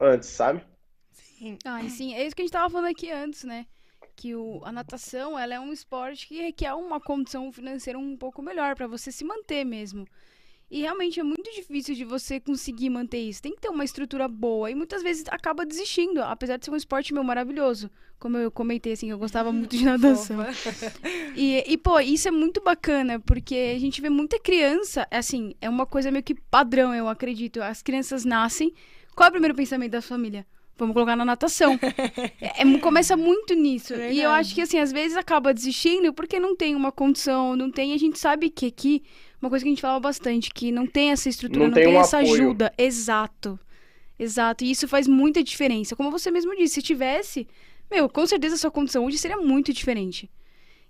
[0.00, 0.64] antes, sabe?
[1.12, 1.58] Sim.
[1.64, 3.66] Ah, sim, é isso que a gente tava falando aqui antes, né?
[4.16, 8.42] Que o, a natação, ela é um esporte que requer uma condição financeira um pouco
[8.42, 10.06] melhor pra você se manter mesmo.
[10.70, 13.42] E realmente é muito difícil de você conseguir manter isso.
[13.42, 16.76] Tem que ter uma estrutura boa e muitas vezes acaba desistindo, apesar de ser um
[16.76, 17.90] esporte meu maravilhoso.
[18.20, 20.36] Como eu comentei assim, eu gostava muito de natação.
[21.34, 25.68] E, e, pô, isso é muito bacana, porque a gente vê muita criança, assim, é
[25.68, 27.60] uma coisa meio que padrão, eu acredito.
[27.60, 28.72] As crianças nascem.
[29.20, 30.46] Qual é o primeiro pensamento da família?
[30.78, 31.78] Vamos colocar na natação.
[32.40, 33.92] É, é- começa muito nisso.
[33.94, 37.70] E eu acho que, assim, às vezes acaba desistindo porque não tem uma condição, não
[37.70, 37.92] tem.
[37.92, 39.02] A gente sabe que aqui,
[39.42, 41.84] uma coisa que a gente fala bastante, que não tem essa estrutura, Não não, tem
[41.84, 42.32] tem um essa apoio.
[42.32, 42.72] ajuda.
[42.78, 43.60] Exato.
[44.18, 44.64] Exato.
[44.64, 45.94] E isso faz muita diferença.
[45.94, 47.46] Como você mesmo disse, se tivesse,
[47.90, 50.30] meu, com certeza a sua condição hoje seria muito diferente.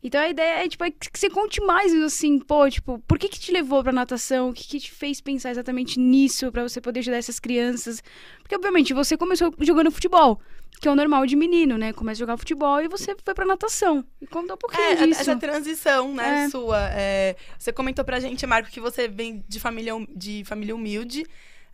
[0.02, 3.28] Então a ideia é, tipo, é que você conte mais, assim, pô, tipo, por que
[3.28, 4.48] que te levou pra natação?
[4.48, 8.02] O que que te fez pensar exatamente nisso pra você poder ajudar essas crianças?
[8.40, 10.40] Porque, obviamente, você começou jogando futebol,
[10.80, 11.92] que é o normal de menino, né?
[11.92, 14.02] Começa a jogar futebol e você foi pra natação.
[14.22, 15.20] E conta um pouquinho É, disso.
[15.20, 16.48] essa transição, né, É.
[16.48, 16.78] sua.
[16.92, 21.26] É, você comentou pra gente, Marco, que você vem de família, hum- de família humilde.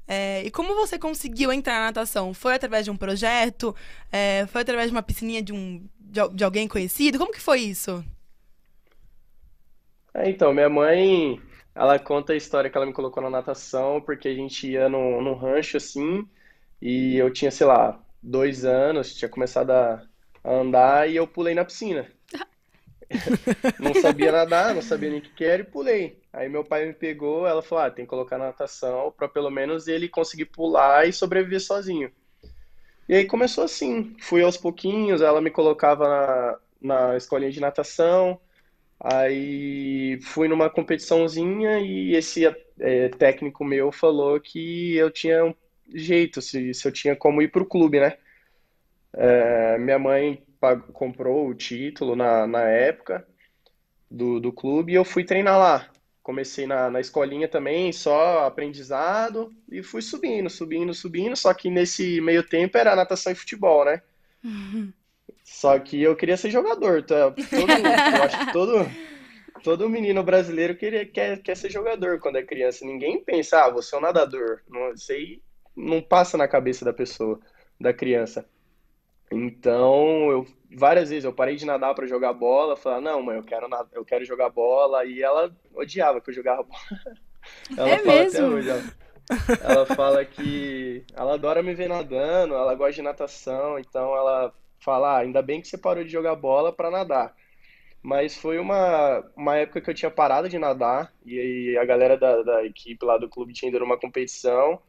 [0.09, 2.35] É, e como você conseguiu entrar na natação?
[2.35, 3.75] Foi através de um projeto?
[4.11, 5.85] É, foi através de uma piscininha de, um,
[6.35, 7.19] de alguém conhecido?
[7.19, 8.05] Como que foi isso?
[10.17, 11.39] É, então, minha mãe,
[11.75, 15.21] ela conta a história que ela me colocou na natação, porque a gente ia num,
[15.21, 16.27] num rancho assim,
[16.81, 20.03] e eu tinha, sei lá, dois anos, tinha começado a,
[20.43, 22.11] a andar e eu pulei na piscina.
[23.79, 26.21] Não sabia nadar, não sabia nem o que que era e pulei.
[26.33, 29.49] Aí meu pai me pegou, ela falou: ah, tem que colocar na natação para pelo
[29.49, 32.11] menos ele conseguir pular e sobreviver sozinho.
[33.09, 38.41] E aí começou assim, fui aos pouquinhos, ela me colocava na, na escolinha de natação.
[39.01, 42.45] Aí fui numa competiçãozinha e esse
[42.81, 45.55] é, técnico meu falou que eu tinha um
[45.95, 48.17] jeito, se, se eu tinha como ir pro clube, né?
[49.39, 53.27] É, minha mãe pag- comprou o título na, na época
[54.11, 55.91] do, do clube e eu fui treinar lá.
[56.23, 61.37] Comecei na, na escolinha também, só aprendizado, e fui subindo, subindo, subindo.
[61.37, 64.01] Só que nesse meio tempo era natação e futebol, né?
[65.47, 67.33] Só que eu queria ser jogador, tá?
[67.55, 68.95] Todo, eu acho que todo,
[69.63, 72.85] todo menino brasileiro queria, quer, quer ser jogador quando é criança.
[72.87, 74.63] Ninguém pensa, ah, você é um nadador.
[74.69, 75.43] Não, isso aí
[75.77, 77.41] não passa na cabeça da pessoa,
[77.81, 78.49] da criança.
[79.31, 83.45] Então, eu várias vezes eu parei de nadar para jogar bola, falar, não, mãe, eu
[83.45, 86.81] quero eu quero jogar bola, e ela odiava que eu jogava bola.
[87.77, 88.47] Ela É fala até mesmo?
[88.47, 88.85] hoje, ela,
[89.59, 95.17] ela fala que ela adora me ver nadando, ela gosta de natação, então ela fala,
[95.17, 97.35] ah, ainda bem que você parou de jogar bola para nadar.
[98.03, 102.43] Mas foi uma, uma época que eu tinha parado de nadar, e a galera da,
[102.43, 104.81] da equipe lá do clube tinha ido numa competição,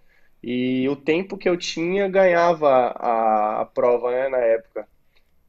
[0.43, 4.87] e o tempo que eu tinha ganhava a, a prova, né, na época.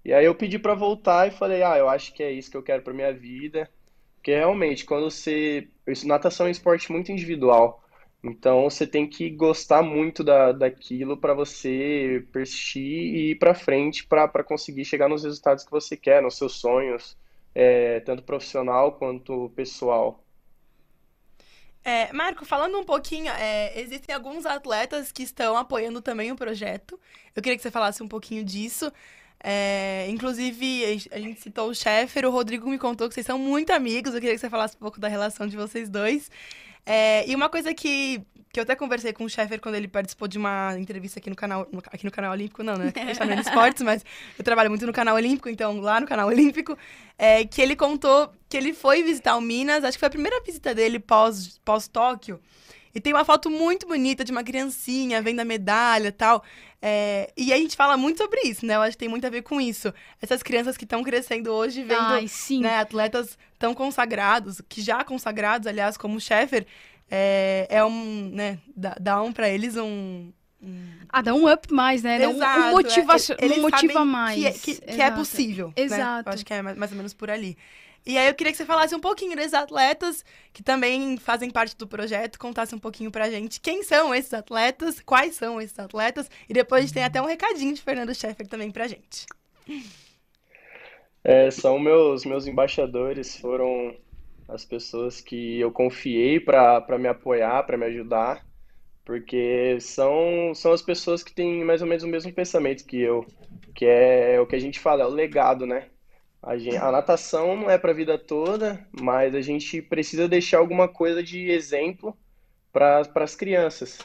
[0.05, 2.57] E aí eu pedi pra voltar e falei, ah, eu acho que é isso que
[2.57, 3.71] eu quero pra minha vida.
[4.17, 5.69] Porque realmente, quando você.
[6.05, 7.83] Natação é um esporte muito individual.
[8.23, 14.07] Então você tem que gostar muito da, daquilo pra você persistir e ir pra frente
[14.07, 17.17] para conseguir chegar nos resultados que você quer, nos seus sonhos.
[17.55, 20.25] é, tanto profissional quanto pessoal.
[21.85, 27.01] É, Marco, falando um pouquinho, é, existem alguns atletas que estão apoiando também o projeto.
[27.35, 28.93] Eu queria que você falasse um pouquinho disso.
[29.43, 33.73] É, inclusive, a gente citou o Sheffer, o Rodrigo me contou que vocês são muito
[33.73, 34.13] amigos.
[34.15, 36.31] Eu queria que você falasse um pouco da relação de vocês dois.
[36.91, 40.27] É, e uma coisa que, que eu até conversei com o Sheffer quando ele participou
[40.27, 42.91] de uma entrevista aqui no canal, no, aqui no canal Olímpico, não, né?
[43.13, 44.03] Está no Esportes, mas
[44.39, 46.79] eu trabalho muito no canal Olímpico, então lá no canal Olímpico,
[47.19, 50.43] é, que ele contou que ele foi visitar o Minas, acho que foi a primeira
[50.43, 52.41] visita dele pós, pós-Tóquio.
[52.95, 56.43] E tem uma foto muito bonita de uma criancinha vendo a medalha e tal.
[56.81, 58.77] É, e a gente fala muito sobre isso, né?
[58.77, 59.93] Eu acho que tem muito a ver com isso.
[60.23, 62.27] Essas crianças que estão crescendo hoje, vendo Ai,
[62.61, 66.67] né, atletas tão consagrados, que já consagrados, aliás, como o Sheffer,
[67.11, 70.33] é, é um, né, dá, dá um para eles um,
[70.63, 70.91] um...
[71.09, 72.19] Ah, dá um up mais, né?
[72.19, 74.37] Dá um, Exato, um motivação, é, eles um motiva mais.
[74.37, 75.69] Que, é- que, que é possível.
[75.69, 75.83] né?
[75.83, 76.29] Exato.
[76.29, 77.57] Eu acho que é mais, mais ou menos por ali.
[78.07, 81.77] E aí eu queria que você falasse um pouquinho desses atletas que também fazem parte
[81.77, 86.31] do projeto, contasse um pouquinho pra gente quem são esses atletas, quais são esses atletas,
[86.49, 89.27] e depois a gente tem até um recadinho de Fernando Scheffer também pra gente.
[91.23, 93.95] É, são meus meus embaixadores, foram
[94.49, 98.47] as pessoas que eu confiei para me apoiar, para me ajudar,
[99.05, 103.27] porque são são as pessoas que têm mais ou menos o mesmo pensamento que eu,
[103.75, 105.89] que é o que a gente fala, é o legado, né?
[106.43, 110.59] A gen- a natação não é para a vida toda, mas a gente precisa deixar
[110.59, 112.17] alguma coisa de exemplo
[112.73, 113.99] para as crianças.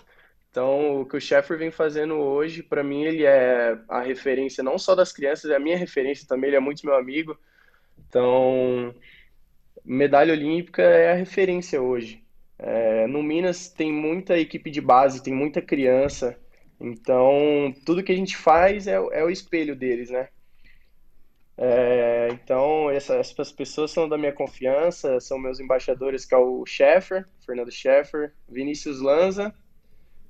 [0.49, 4.77] Então, o que o Sheffer vem fazendo hoje, para mim, ele é a referência não
[4.79, 7.37] só das crianças, é a minha referência também, ele é muito meu amigo.
[8.09, 8.93] Então,
[9.85, 12.23] medalha olímpica é a referência hoje.
[12.59, 16.39] É, no Minas tem muita equipe de base, tem muita criança.
[16.79, 20.29] Então, tudo que a gente faz é, é o espelho deles, né?
[21.57, 26.65] É, então, essa- essas pessoas são da minha confiança, são meus embaixadores, que é o
[26.65, 29.53] Sheffer, Fernando Sheffer, Vinícius Lanza,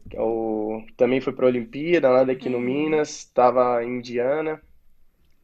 [0.09, 4.61] que é o, também foi para a Olimpíada, lá daqui no Minas, estava em Indiana,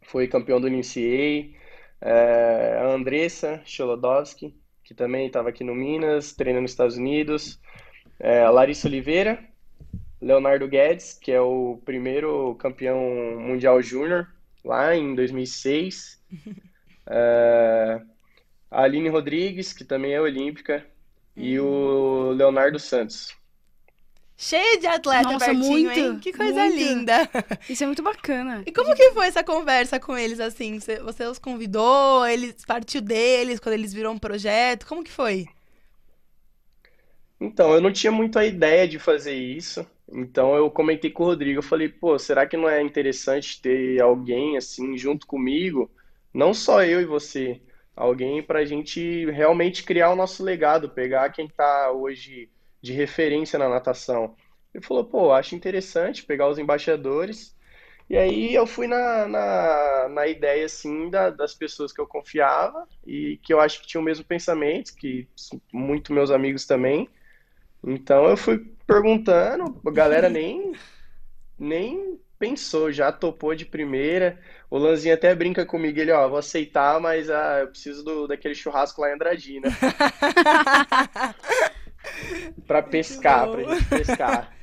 [0.03, 6.61] foi campeão do NCAA, é, a Andressa Cholodowski, que também estava aqui no Minas, treina
[6.61, 7.59] nos Estados Unidos,
[8.19, 9.43] é, a Larissa Oliveira,
[10.21, 12.99] Leonardo Guedes, que é o primeiro campeão
[13.39, 14.27] mundial júnior,
[14.63, 16.19] lá em 2006,
[17.07, 18.01] é,
[18.69, 20.85] a Aline Rodrigues, que também é olímpica,
[21.35, 23.37] e o Leonardo Santos.
[24.41, 26.19] Cheio de atleta Nossa, pertinho, muito, hein?
[26.19, 26.77] Que coisa muito.
[26.77, 27.29] linda.
[27.67, 28.63] Isso é muito bacana.
[28.65, 30.79] E como que foi essa conversa com eles, assim?
[30.79, 34.85] Você, você os convidou, eles partiu deles quando eles viram um projeto?
[34.85, 35.45] Como que foi?
[37.37, 39.85] Então, eu não tinha muito a ideia de fazer isso.
[40.11, 41.59] Então, eu comentei com o Rodrigo.
[41.59, 45.91] Eu falei, pô, será que não é interessante ter alguém assim junto comigo?
[46.33, 47.61] Não só eu e você,
[47.95, 52.49] alguém para a gente realmente criar o nosso legado, pegar quem está hoje
[52.81, 54.35] de referência na natação.
[54.73, 57.55] Ele falou, pô, acho interessante pegar os embaixadores.
[58.09, 62.87] E aí eu fui na, na, na ideia, assim, da- das pessoas que eu confiava
[63.05, 65.27] e que eu acho que tinham o mesmo pensamento, que
[65.73, 67.07] muito meus amigos também.
[67.83, 70.73] Então eu fui perguntando, a galera nem,
[71.57, 74.39] nem pensou, já topou de primeira.
[74.69, 78.55] O Lanzinho até brinca comigo, ele, ó, vou aceitar, mas ah, eu preciso do, daquele
[78.55, 79.69] churrasco lá em Andradina
[82.67, 84.58] pra pescar, pra gente pescar.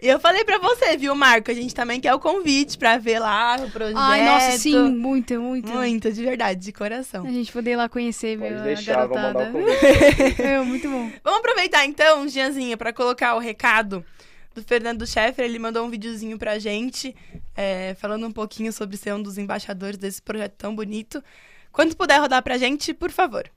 [0.00, 1.50] E eu falei pra você, viu, Marco?
[1.50, 3.96] A gente também quer o convite pra ver lá o projeto.
[3.96, 5.68] Ai, nossa, sim, muito, muito.
[5.70, 7.24] Muito, de verdade, de coração.
[7.24, 9.52] A gente poder ir lá conhecer, Pode ver a deixar, vou mandar o garotada.
[10.18, 10.42] convite.
[10.42, 11.10] É, muito bom.
[11.24, 14.04] Vamos aproveitar então, Gianzinha, pra colocar o recado
[14.54, 15.46] do Fernando Scheffer.
[15.46, 17.16] Ele mandou um videozinho pra gente,
[17.56, 21.24] é, falando um pouquinho sobre ser um dos embaixadores desse projeto tão bonito.
[21.72, 23.50] Quando puder rodar pra gente, por favor.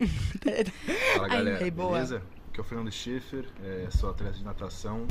[1.14, 2.22] Fala galera, ai, beleza?
[2.48, 5.06] Aqui é o Fernando Schiffer, é, sou atleta de natação,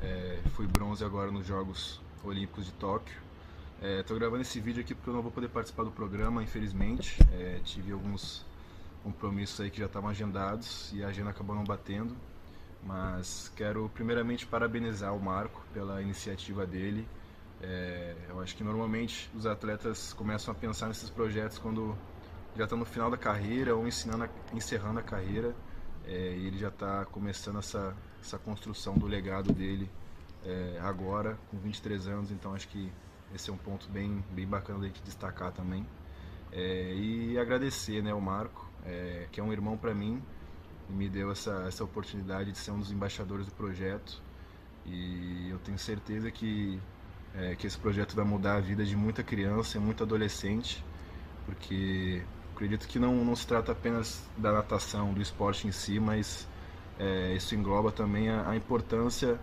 [0.00, 3.16] é, fui bronze agora nos Jogos Olímpicos de Tóquio.
[3.82, 7.18] Estou gravando esse vídeo aqui porque eu não vou poder participar do programa, infelizmente.
[7.32, 8.46] É, tive alguns
[9.02, 12.14] compromissos aí que já estavam agendados e a agenda acabou não batendo.
[12.86, 17.08] Mas quero primeiramente parabenizar o Marco pela iniciativa dele.
[17.60, 21.98] É, eu acho que normalmente os atletas começam a pensar nesses projetos quando
[22.56, 25.54] já está no final da carreira ou ensinando a- encerrando a carreira
[26.06, 29.88] é, e ele já está começando essa, essa construção do legado dele
[30.44, 32.90] é, agora, com 23 anos, então acho que
[33.34, 35.86] esse é um ponto bem, bem bacana da gente destacar também.
[36.52, 40.20] É, e agradecer né, o Marco, é, que é um irmão para mim,
[40.90, 44.20] e me deu essa, essa oportunidade de ser um dos embaixadores do projeto.
[44.84, 46.78] E eu tenho certeza que,
[47.34, 50.84] é, que esse projeto vai mudar a vida de muita criança e muito adolescente,
[51.46, 52.22] porque
[52.62, 56.46] acredito que não, não se trata apenas da natação, do esporte em si, mas
[56.96, 59.36] é, isso engloba também a, a importância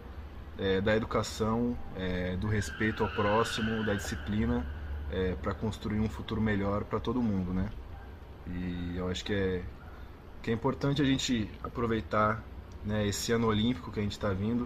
[0.57, 4.65] é, da educação, é, do respeito ao próximo, da disciplina,
[5.11, 7.69] é, para construir um futuro melhor para todo mundo, né?
[8.47, 9.63] E eu acho que é,
[10.41, 12.41] que é importante a gente aproveitar
[12.85, 14.65] né, esse ano olímpico que a gente está vindo.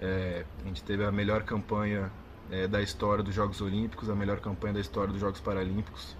[0.00, 2.10] É, a gente teve a melhor campanha
[2.50, 6.16] é, da história dos Jogos Olímpicos, a melhor campanha da história dos Jogos Paralímpicos.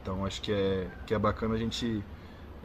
[0.00, 2.02] Então acho que é, que é bacana a gente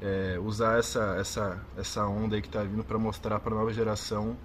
[0.01, 3.71] é, usar essa, essa, essa onda aí que está vindo para mostrar para a nova
[3.71, 4.36] geração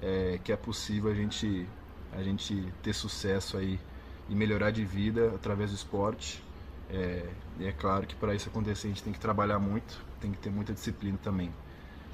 [0.00, 1.66] é, que é possível a gente,
[2.12, 3.78] a gente ter sucesso aí
[4.28, 6.42] e melhorar de vida através do esporte.
[6.88, 7.28] É,
[7.58, 10.38] e é claro que para isso acontecer a gente tem que trabalhar muito, tem que
[10.38, 11.52] ter muita disciplina também.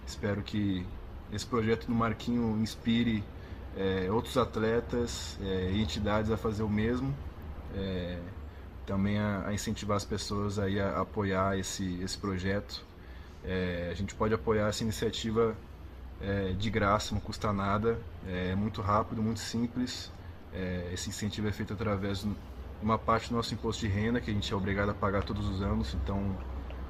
[0.06, 0.86] Espero que
[1.32, 3.22] esse projeto do Marquinho inspire
[3.76, 7.14] é, outros atletas é, e entidades a fazer o mesmo.
[8.86, 12.84] É, também a, a, incentivar as pessoas aí a, a apoiar esse, esse projeto.
[13.44, 15.56] É, a gente pode apoiar essa iniciativa
[16.20, 20.10] é, de graça, não custa nada, é muito rápido, muito simples.
[20.52, 22.32] É, esse incentivo é feito através de
[22.82, 25.48] uma parte do nosso imposto de renda, que a gente é obrigado a pagar todos
[25.48, 26.36] os anos, então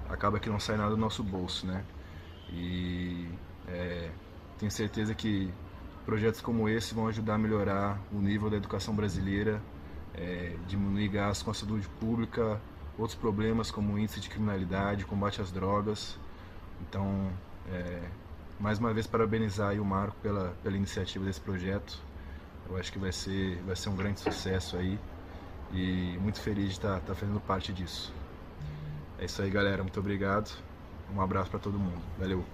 [0.09, 1.85] acaba que não sai nada do nosso bolso, né?
[2.51, 3.29] E
[3.69, 4.11] é,
[4.59, 5.53] tenho certeza que
[6.05, 9.61] projetos como esse vão ajudar a melhorar o nível da educação brasileira,
[10.17, 12.61] é, diminuir gastos com a saúde pública,
[12.99, 16.19] outros problemas como índice de criminalidade, combate às drogas.
[16.81, 17.31] Então,
[17.71, 18.03] é,
[18.59, 21.99] mais uma vez parabenizar o Marco pela, pela iniciativa desse projeto.
[22.69, 24.99] Eu acho que vai ser, vai ser um grande sucesso aí
[25.73, 28.13] e muito feliz de estar, tá, estar tá fazendo parte disso.
[29.19, 29.83] É isso aí, galera.
[29.83, 30.57] Muito obrigado.
[31.15, 32.03] Um abraço para todo mundo.
[32.19, 32.45] Valeu.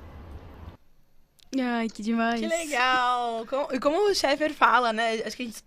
[1.58, 2.40] Ai, que demais.
[2.40, 3.46] Que legal.
[3.72, 5.14] E como o Sheffer fala, né?
[5.26, 5.62] Acho que gente,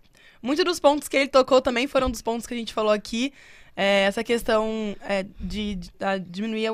[0.46, 3.32] muitos dos pontos que ele tocou também foram dos pontos que a gente falou aqui.
[3.76, 6.72] É, essa questão é, de, de, de, diminuir a,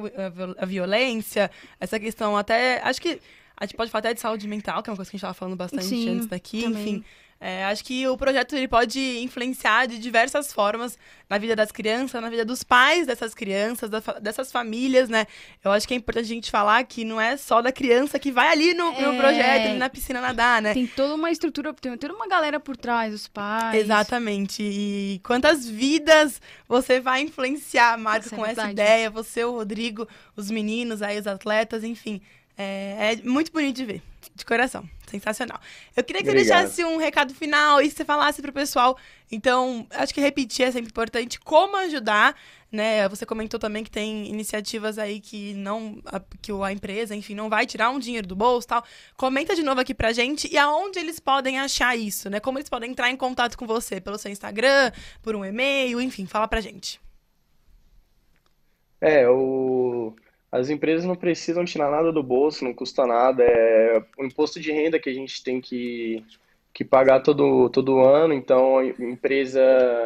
[0.58, 1.50] a, violência,
[1.80, 2.80] essa questão até.
[2.84, 3.20] Acho que
[3.56, 5.24] a gente pode falar até de saúde mental, que é uma coisa que a gente
[5.24, 6.82] estava falando bastante Sim, antes daqui, também.
[6.82, 7.04] enfim.
[7.44, 10.96] É, acho que o projeto ele pode influenciar de diversas formas
[11.28, 13.90] na vida das crianças, na vida dos pais dessas crianças,
[14.20, 15.26] dessas famílias, né?
[15.64, 18.30] Eu acho que é importante a gente falar que não é só da criança que
[18.30, 19.06] vai ali no, é...
[19.06, 20.72] no projeto, ali na piscina nadar, né?
[20.72, 23.74] Tem toda uma estrutura, tem toda uma galera por trás, os pais.
[23.74, 24.62] Exatamente.
[24.62, 29.10] E quantas vidas você vai influenciar, Marco, Nossa, é com é essa ideia?
[29.10, 32.22] Você, o Rodrigo, os meninos aí, os atletas, enfim.
[32.56, 34.02] É, é muito bonito de ver,
[34.34, 34.88] de coração.
[35.06, 35.60] Sensacional.
[35.94, 36.60] Eu queria que Obrigado.
[36.60, 38.96] você deixasse um recado final e você falasse pro pessoal.
[39.30, 41.38] Então, acho que repetir é sempre importante.
[41.38, 42.34] Como ajudar,
[42.70, 43.06] né?
[43.08, 46.02] Você comentou também que tem iniciativas aí que não.
[46.40, 48.82] que a empresa, enfim, não vai tirar um dinheiro do bolso tal.
[49.16, 52.40] Comenta de novo aqui pra gente e aonde eles podem achar isso, né?
[52.40, 54.00] Como eles podem entrar em contato com você?
[54.00, 54.90] Pelo seu Instagram,
[55.22, 56.98] por um e-mail, enfim, fala pra gente.
[59.00, 60.14] É, o.
[60.52, 63.42] As empresas não precisam tirar nada do bolso, não custa nada.
[63.42, 66.22] É o imposto de renda que a gente tem que,
[66.74, 68.34] que pagar todo, todo ano.
[68.34, 69.62] Então, empresa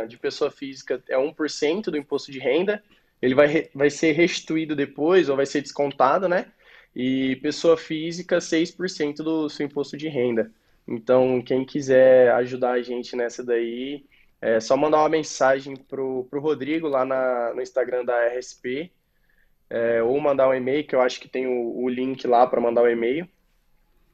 [0.09, 2.80] de pessoa física é 1% do imposto de renda.
[3.20, 6.47] Ele vai, vai ser restituído depois, ou vai ser descontado, né?
[6.94, 10.53] E pessoa física, 6% do seu imposto de renda.
[10.86, 14.05] Então, quem quiser ajudar a gente nessa daí,
[14.40, 18.92] é só mandar uma mensagem pro, pro Rodrigo lá na, no Instagram da RSP
[19.69, 22.61] é, ou mandar um e-mail, que eu acho que tem o, o link lá para
[22.61, 23.29] mandar o um e-mail.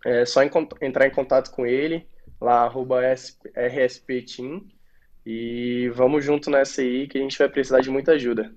[0.05, 0.51] É só em,
[0.81, 2.07] entrar em contato com ele,
[2.41, 3.01] lá, arroba
[3.55, 4.65] rspteam,
[5.25, 8.53] e vamos junto nessa aí, que a gente vai precisar de muita ajuda.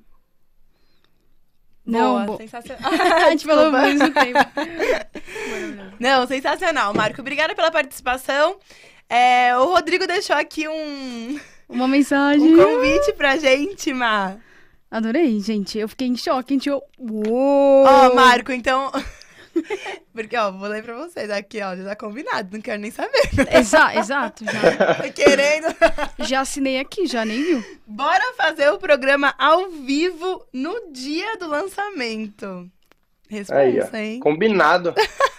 [1.85, 2.91] Não, Boa, sensacional.
[3.25, 4.39] a gente falou ao mesmo tempo.
[5.99, 7.21] Não, sensacional, Marco.
[7.21, 8.57] Obrigada pela participação.
[9.07, 11.39] É, o Rodrigo deixou aqui um...
[11.69, 12.55] Uma mensagem.
[12.55, 14.39] Um convite pra gente, Mar.
[14.95, 15.77] Adorei, gente.
[15.77, 16.69] Eu fiquei em choque, gente.
[16.69, 16.81] Eu...
[16.97, 17.83] Uou!
[17.85, 18.89] Ó, oh, Marco, então.
[20.15, 23.29] Porque, ó, vou ler pra vocês aqui, ó, já tá combinado, não quero nem saber.
[23.51, 25.03] Exa exato, já.
[25.11, 25.67] Querendo.
[26.25, 27.65] Já assinei aqui, já nem viu.
[27.85, 32.69] Bora fazer o programa ao vivo no dia do lançamento.
[33.27, 34.19] Responsa, Aí, hein?
[34.21, 34.93] Combinado.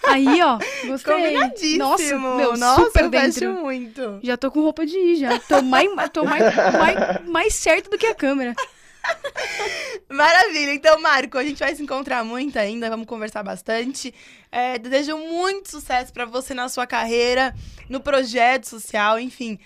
[0.07, 1.15] Aí, ó, gostei.
[1.15, 1.79] Combinadíssimo.
[1.79, 3.53] Nossa, meu, Nossa, super dentro.
[3.53, 4.19] muito.
[4.21, 5.39] Já tô com roupa de ir, já.
[5.39, 8.53] Tô mais, tô mais, mais, mais certo do que a câmera.
[10.09, 10.73] Maravilha.
[10.73, 14.13] Então, Marco, a gente vai se encontrar muito ainda, vamos conversar bastante.
[14.51, 17.53] É, desejo muito sucesso para você na sua carreira,
[17.89, 19.59] no projeto social, enfim.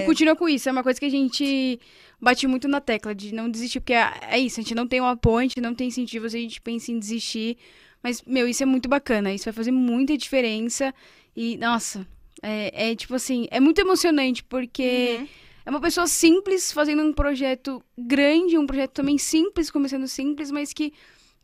[0.00, 0.36] E continua é...
[0.36, 1.80] com isso, é uma coisa que a gente
[2.20, 5.00] bate muito na tecla de não desistir, porque é, é isso, a gente não tem
[5.00, 7.56] um apoio, não tem incentivo, a gente pensa em desistir.
[8.02, 10.94] Mas, meu, isso é muito bacana, isso vai fazer muita diferença.
[11.36, 12.06] E, nossa,
[12.42, 15.28] É, é tipo assim, é muito emocionante, porque Uhum.
[15.66, 20.72] É uma pessoa simples fazendo um projeto grande, um projeto também simples, começando simples, mas
[20.72, 20.92] que,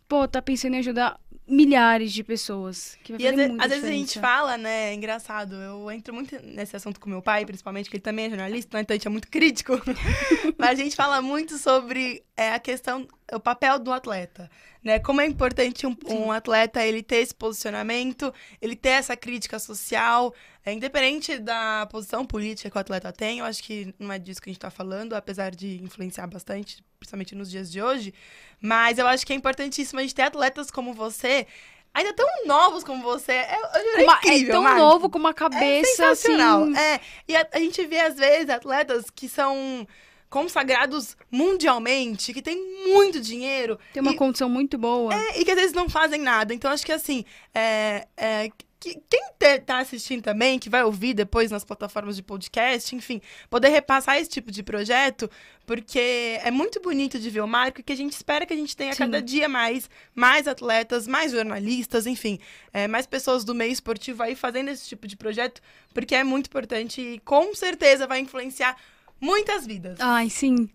[0.08, 2.96] pô, tá pensando em ajudar milhares de pessoas.
[3.02, 4.90] Que vai E às, fazer ve- muita às vezes a gente fala, né?
[4.90, 5.54] É engraçado.
[5.56, 8.82] Eu entro muito nesse assunto com meu pai, principalmente, que ele também é jornalista, né?
[8.82, 9.72] Então a gente é muito crítico.
[10.56, 14.50] Mas a gente fala muito sobre é, a questão, o papel do atleta.
[14.82, 14.98] Né?
[14.98, 20.34] Como é importante um, um atleta ele ter esse posicionamento, ele ter essa crítica social,
[20.64, 24.42] é, independente da posição política que o atleta tem, eu acho que não é disso
[24.42, 28.14] que a gente está falando, apesar de influenciar bastante, principalmente nos dias de hoje.
[28.60, 31.46] Mas eu acho que é importantíssimo a gente ter atletas como você,
[31.92, 33.32] ainda tão novos como você.
[33.32, 33.58] É,
[33.98, 36.62] é Uma- incrível, é tão novo, com uma É cabeça sensacional.
[36.62, 36.76] assim.
[36.78, 39.86] É, e a, a gente vê, às vezes, atletas que são
[40.30, 45.12] consagrados mundialmente, que têm muito dinheiro, Tem uma E- condição muito boa.
[45.14, 46.54] é, e que às vezes não fazem nada.
[46.54, 47.22] Então, acho que assim,
[47.54, 48.48] é, é,
[48.82, 53.20] que- quem te- tá assistindo também, que vai ouvir depois nas plataformas de podcast, enfim,
[53.48, 55.30] poder repassar esse tipo de projeto,
[55.64, 58.56] porque é muito bonito de ver o Marco e que a gente espera que a
[58.56, 58.98] gente tenha Sim.
[58.98, 62.40] cada dia mais, mais atletas, mais jornalistas, enfim,
[62.72, 65.62] é, mais pessoas do meio esportivo aí fazendo esse tipo de projeto,
[65.94, 68.76] porque é muito importante e com certeza vai influenciar
[69.22, 69.96] muitas vidas.
[70.00, 70.68] Ai, sim.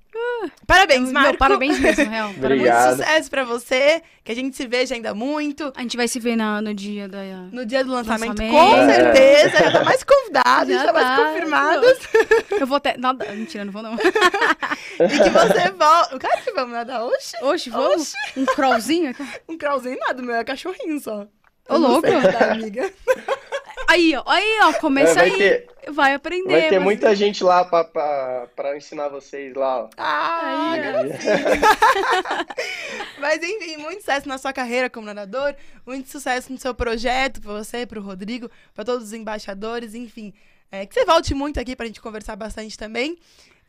[0.65, 1.37] Parabéns, Meu, Marco!
[1.37, 2.29] parabéns mesmo, real.
[2.33, 2.43] Muito.
[2.43, 2.97] Obrigado.
[2.97, 5.71] sucesso pra você, que a gente se veja ainda muito.
[5.75, 7.19] A gente vai se ver na, no dia da.
[7.51, 8.51] No dia do lançamento, Lançamento.
[8.51, 8.95] com É.
[8.95, 9.63] certeza.
[9.63, 11.25] Já tá mais convidado, já, Já tá mais tá.
[11.25, 11.97] confirmados.
[12.59, 12.97] Eu vou até.
[12.97, 13.25] Nada.
[13.31, 13.93] Mentira, não vou não.
[13.93, 16.17] e que você volta.
[16.19, 17.03] Claro que vamos nadar.
[17.03, 18.13] Oxi, Oxe, vamos?
[18.35, 19.15] Um crawlzinho?
[19.47, 21.27] um crawlzinho nada, meu é cachorrinho só.
[21.69, 22.07] Ô, louco.
[22.07, 22.91] sei nadar, amiga.
[23.87, 24.23] Aí, ó.
[24.25, 24.69] Aí, ó.
[24.69, 25.37] É, Começa vai, aí.
[25.37, 26.51] ter, Vai aprender.
[26.51, 29.83] vai ter mas- muita gente lá pra, pra, pra ensinar vocês lá.
[29.83, 29.89] ó.
[29.97, 31.09] Ah, Aí.
[33.19, 37.53] Mas enfim, muito sucesso na sua carreira como nadador, muito sucesso no seu projeto, pra
[37.53, 40.33] você, pro Rodrigo, pra todos os embaixadores, enfim.
[40.71, 43.17] É, que você volte muito aqui pra gente conversar bastante também.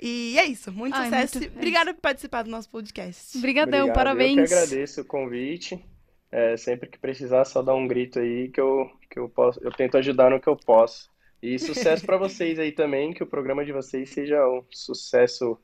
[0.01, 1.39] E é isso, muito Ai, sucesso.
[1.39, 3.37] muito- é Obrigada por participar do nosso podcast.
[3.39, 3.95] Obrigadão, Obrigado.
[3.95, 4.39] parabéns.
[4.39, 5.85] Eu que agradeço o convite.
[6.31, 9.70] É, sempre que precisar, só dá um grito aí que eu, que eu posso, eu
[9.72, 11.11] tento ajudar no que eu posso.
[11.43, 15.59] E sucesso pra vocês aí também, que o programa de vocês seja um sucesso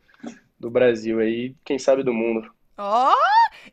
[0.58, 2.50] do Brasil aí, quem sabe do mundo.
[2.78, 3.12] Ó!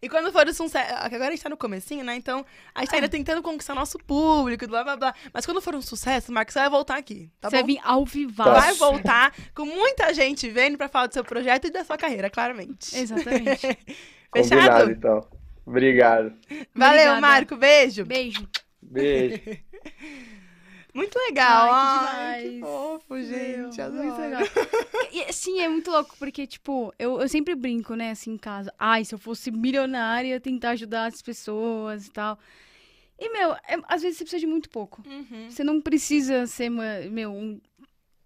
[0.02, 0.94] E quando for o sucesso.
[0.96, 2.16] Agora a gente tá no comecinho, né?
[2.16, 5.14] Então, a gente tá ainda tentando conquistar nosso público, blá blá blá.
[5.34, 7.68] Mas quando for um sucesso, Marcos, você vai voltar aqui, tá Você vai bom?
[7.68, 8.52] vir ao vivaço.
[8.52, 12.30] Vai voltar com muita gente vendo pra falar do seu projeto e da sua carreira,
[12.30, 12.96] claramente.
[12.96, 13.68] Exatamente.
[14.30, 14.92] Combinado, Fechado?
[14.92, 15.41] então.
[15.66, 16.34] Obrigado.
[16.74, 17.22] Valeu, Obrigada.
[17.22, 17.56] Marco.
[17.56, 18.06] Beijo.
[18.06, 18.48] Beijo.
[18.82, 19.40] Beijo.
[20.94, 21.70] Muito legal.
[21.72, 22.74] Ai, que que demais.
[22.74, 23.78] fofo, gente.
[23.78, 24.04] Meu, adoro.
[24.04, 24.42] muito legal.
[25.14, 28.74] E, sim, é muito louco, porque, tipo, eu, eu sempre brinco, né, assim, em casa.
[28.78, 32.38] Ai, se eu fosse milionária, tentar ajudar as pessoas e tal.
[33.18, 35.02] E, meu, é- às vezes você precisa de muito pouco.
[35.08, 35.50] Uhum.
[35.50, 37.62] Você não precisa ser, uma, meu, um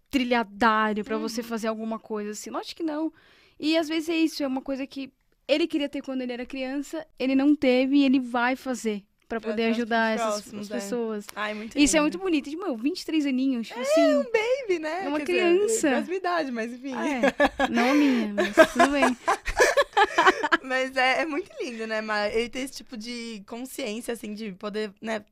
[0.10, 1.48] trilhardário pra você Uhum.
[1.48, 2.50] fazer alguma coisa assim.
[2.50, 3.14] Lógico que não.
[3.60, 5.12] E às vezes é isso, é uma coisa que
[5.48, 9.40] ele queria ter quando ele era criança, ele não teve e ele vai fazer pra
[9.40, 10.76] Pra poder ajudar essas próximos, é.
[10.76, 11.26] pessoas.
[11.36, 12.04] Ai, muito Isso é lindo.
[12.04, 12.50] muito bonito.
[12.50, 14.24] De, meu, 23 aninhos, tipo assim.
[14.24, 15.06] Baby, né?
[15.06, 15.90] É uma Quer dizer, criança.
[15.90, 16.94] mesma idade, mas enfim.
[16.94, 19.18] É, não a minha, mas tudo bem.
[20.64, 22.02] Mas é, é muito lindo, né?
[22.34, 25.24] Ele ter esse tipo de consciência, assim, de poder, né,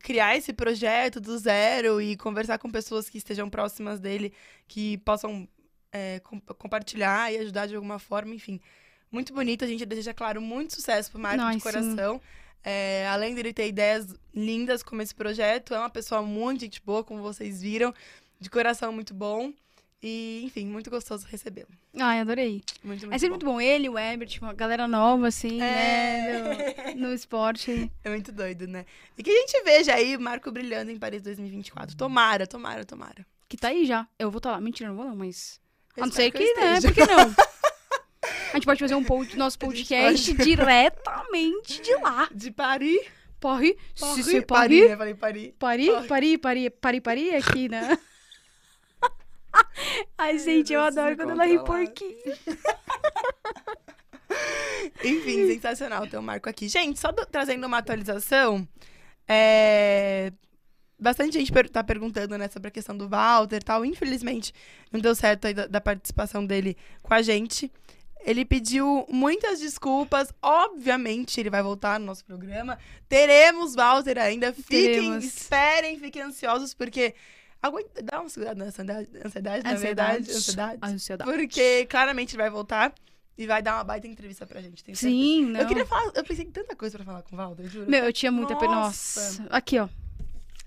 [0.00, 4.32] criar esse projeto do zero e conversar com pessoas que estejam próximas dele,
[4.66, 5.48] que possam
[5.92, 8.60] é, com- compartilhar e ajudar de alguma forma, enfim.
[9.10, 12.20] Muito bonito, a gente deseja, claro, muito sucesso pro Marco de coração.
[12.62, 17.02] É, além dele ter ideias lindas como esse projeto, é uma pessoa muito gente boa,
[17.04, 17.94] como vocês viram,
[18.38, 19.52] de coração muito bom.
[20.00, 21.70] E, enfim, muito gostoso recebê-lo.
[21.98, 22.62] Ai, adorei.
[22.84, 23.46] Muito, muito É sempre bom.
[23.46, 23.60] muito bom.
[23.60, 26.54] Ele, o Ebert, uma galera nova, assim, É.
[26.84, 26.94] né?
[26.94, 27.90] No, no esporte.
[28.04, 28.84] É muito doido, né?
[29.16, 31.96] E que a gente veja aí o Marco brilhando em Paris 2024.
[31.96, 33.26] Tomara, tomara, tomara.
[33.48, 34.06] Que tá aí já.
[34.16, 34.60] Eu vou estar lá.
[34.60, 35.60] Mentira, não vou não, mas.
[35.98, 36.80] Eu A não ser que, eu né?
[36.80, 37.18] Por que não?
[38.52, 40.44] A gente pode fazer um pod, nosso podcast pode.
[40.44, 42.28] diretamente de lá.
[42.34, 43.00] De Paris.
[43.40, 43.74] Paris.
[43.98, 44.88] Paris, Se Paris, Paris.
[44.90, 44.96] né?
[44.96, 45.52] Falei Paris.
[45.58, 46.06] Paris, Paris.
[46.08, 47.98] Paris, Paris, Paris, Paris, aqui, né?
[50.18, 52.16] Ai, gente, eu Deus, adoro quando ela ri porquinho.
[55.04, 56.68] Enfim, sensacional ter o Marco aqui.
[56.68, 58.66] Gente, só do- trazendo uma atualização.
[59.26, 60.32] É...
[60.98, 63.84] Bastante gente per tá perguntando né, sobre a questão do Walter e tal.
[63.84, 64.52] Infelizmente,
[64.90, 67.70] não deu certo aí da, da participação dele com a gente.
[68.20, 70.32] Ele pediu muitas desculpas.
[70.42, 72.78] Obviamente, ele vai voltar no nosso programa.
[73.08, 74.52] Teremos Walter ainda.
[74.52, 75.24] Fiquem, Teremos.
[75.24, 77.14] esperem, fiquem ansiosos, porque.
[77.60, 80.30] Aguenta, dá uma segurada na ansiedade, ansiedade, na verdade.
[80.30, 80.78] Ansiedade.
[80.80, 81.30] Ansiedade.
[81.30, 82.94] Porque claramente ele vai voltar
[83.36, 84.82] e vai dar uma baita entrevista pra gente.
[84.84, 85.20] tenho certeza.
[85.20, 85.60] Sim, não.
[85.60, 87.90] Eu queria falar, eu pensei em tanta coisa pra falar com o Walter, juro.
[87.90, 88.74] Meu, eu tinha muita pena.
[88.74, 89.44] Nossa.
[89.50, 89.88] Aqui, ó.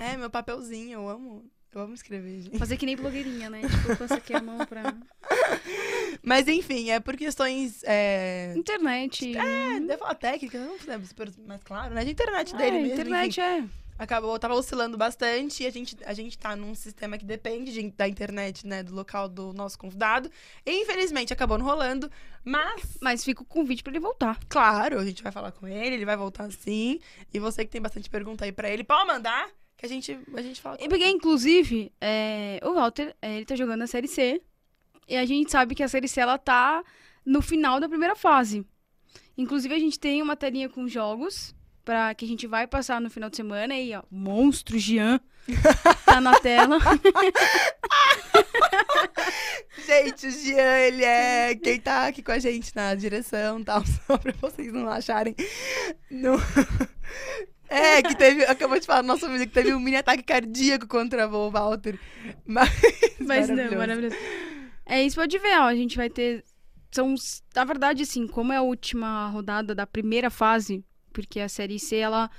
[0.02, 1.46] É, meu papelzinho, eu amo.
[1.74, 2.58] Eu amo escrever, gente.
[2.58, 3.62] Fazer que nem blogueirinha, né?
[3.62, 4.94] Tipo, passa aqui a mão pra.
[6.22, 7.82] Mas enfim, é por questões.
[7.86, 9.36] É, Internet.
[9.38, 12.04] é devo falar técnica, não sei super mais claro, né?
[12.04, 12.94] De internet É, dele mesmo.
[12.94, 13.42] internet enfim.
[13.42, 13.64] é.
[13.98, 17.92] acabou, tava oscilando bastante e a gente, a gente tá num sistema que depende de-
[17.92, 20.30] da internet, né, do local do nosso convidado.
[20.66, 22.12] E infelizmente acabou não rolando,
[22.44, 24.38] mas Mas fica o convite pra ele voltar.
[24.50, 27.00] claro, a gente vai falar com ele, ele vai voltar sim.
[27.34, 29.48] E você que tem bastante pergunta aí pra ele, pode mandar
[29.82, 30.78] que a gente a gente fala.
[30.80, 34.40] E Porque, inclusive, é, o Walter, é, ele tá jogando a Série C.
[35.08, 36.84] E a gente sabe que a Série C, ela tá
[37.26, 38.64] no final da primeira fase.
[39.36, 43.10] Inclusive, a gente tem uma telinha com jogos para que a gente vai passar no
[43.10, 43.76] final de semana.
[43.76, 45.20] E, ó, Monstro Jean
[46.06, 46.78] tá na tela.
[49.84, 53.84] Gente, o Jean, ele é quem tá aqui com a gente na direção e tal,
[54.06, 55.36] só pra vocês não acharem.
[56.12, 56.36] Não...
[57.72, 60.88] É, que teve, acabou de falar no nosso vídeo que teve um mini ataque cardíaco
[60.88, 61.98] contra o Walter.
[62.46, 62.70] Mas,
[63.20, 63.78] Mas não, maravilhoso.
[63.78, 64.16] maravilhoso.
[64.86, 65.64] É isso, pode ver, ó.
[65.64, 66.44] A gente vai ter.
[66.92, 67.16] São,
[67.56, 71.96] na verdade, assim, como é a última rodada da primeira fase, porque a Série C,
[71.96, 72.30] ela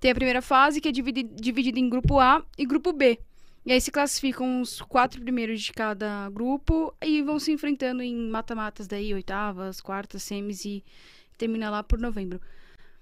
[0.00, 3.18] tem a primeira fase, que é dividi- dividida em grupo A e grupo B.
[3.66, 8.30] E aí se classificam os quatro primeiros de cada grupo e vão se enfrentando em
[8.30, 10.82] mata-matas daí, oitavas, quartas, semis e
[11.36, 12.40] termina lá por novembro.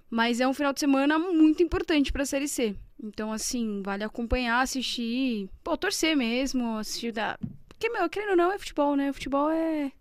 [0.09, 2.75] Mas é um final de semana muito importante pra Série C.
[3.03, 7.39] Então, assim, vale acompanhar, assistir, pô, torcer mesmo, assistir da.
[7.69, 9.13] Porque, meu, querendo ou não, é futebol, né?
[9.13, 9.93] Futebol é.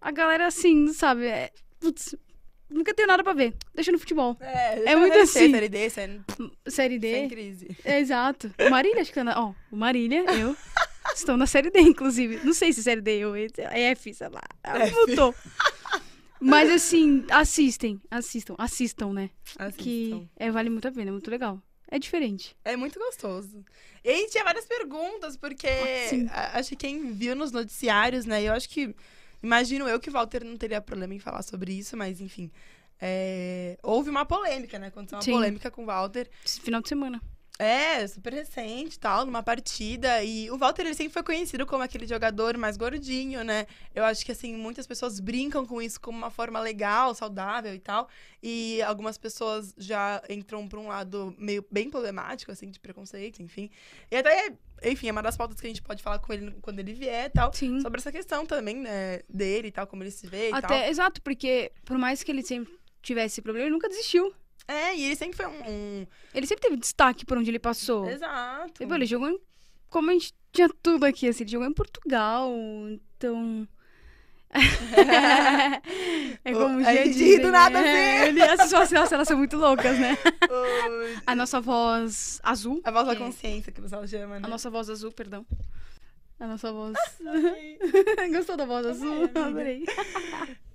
[0.00, 1.26] A galera, assim, sabe?
[1.26, 1.50] É...
[1.78, 2.14] Putz,
[2.70, 3.54] nunca tenho nada pra ver.
[3.74, 4.36] Deixa no futebol.
[4.40, 5.50] É, É muito assim.
[5.52, 6.20] Série D, série,
[6.66, 7.12] Série D.
[7.12, 7.76] sem crise.
[7.84, 8.52] É, exato.
[8.58, 9.38] O Marília, acho que tá na...
[9.38, 10.56] Ó, o Marília, eu.
[11.14, 12.40] Estão na série D, inclusive.
[12.44, 14.40] Não sei se série D ou F, sei lá.
[14.62, 14.94] Ela F.
[16.42, 19.30] Mas assim, assistem, assistam, assistam, né?
[19.76, 20.28] Que Assistam.
[20.36, 21.62] é, vale muito a pena, é muito legal.
[21.90, 22.56] É diferente.
[22.64, 23.64] É muito gostoso.
[24.02, 25.68] E a gente tinha várias perguntas, porque
[26.30, 28.42] a- acho que quem viu nos noticiários, né?
[28.42, 28.94] Eu acho que.
[29.42, 32.50] Imagino eu que o Walter não teria problema em falar sobre isso, mas enfim.
[33.00, 34.86] é, houve uma polêmica, né?
[34.86, 35.32] Aconteceu uma Sim.
[35.32, 36.30] polêmica com o Walter.
[36.46, 37.20] Esse final de semana.
[37.58, 40.22] É, super recente tal, numa partida.
[40.24, 43.66] E o Walter, ele sempre foi conhecido como aquele jogador mais gordinho, né?
[43.94, 47.78] Eu acho que, assim, muitas pessoas brincam com isso como uma forma legal, saudável e
[47.78, 48.08] tal.
[48.42, 53.70] E algumas pessoas já entram pra um lado meio bem problemático, assim, de preconceito, enfim.
[54.10, 56.80] E até, enfim, é uma das pautas que a gente pode falar com ele quando
[56.80, 57.52] ele vier e tal.
[57.52, 57.80] Sim.
[57.80, 60.58] Sobre essa questão também, né, dele e tal, como ele se vê e tal.
[60.58, 62.72] Até, exato, porque por mais que ele sempre
[63.02, 64.34] tivesse esse problema, ele nunca desistiu.
[64.68, 65.60] É, e ele sempre foi um...
[65.68, 68.08] um- Ele sempre teve destaque por onde ele passou.
[68.08, 68.82] Exato.
[68.82, 69.38] E, pô, ele jogou em...
[69.90, 72.50] Como a gente tinha tudo aqui, assim, ele jogou em Portugal,
[73.16, 73.68] então...
[76.44, 78.18] é como O- gente ri do nada, né?
[78.20, 78.28] assim.
[78.28, 80.16] Ele, essas elas são muito loucas, né?
[81.26, 82.80] A nossa voz azul.
[82.84, 84.46] A voz da que- consciência, que o pessoal chama, né?
[84.46, 85.46] A nossa voz azul, perdão.
[86.38, 86.94] A nossa voz...
[88.32, 89.24] Gostou da voz azul?
[89.34, 89.84] Adorei.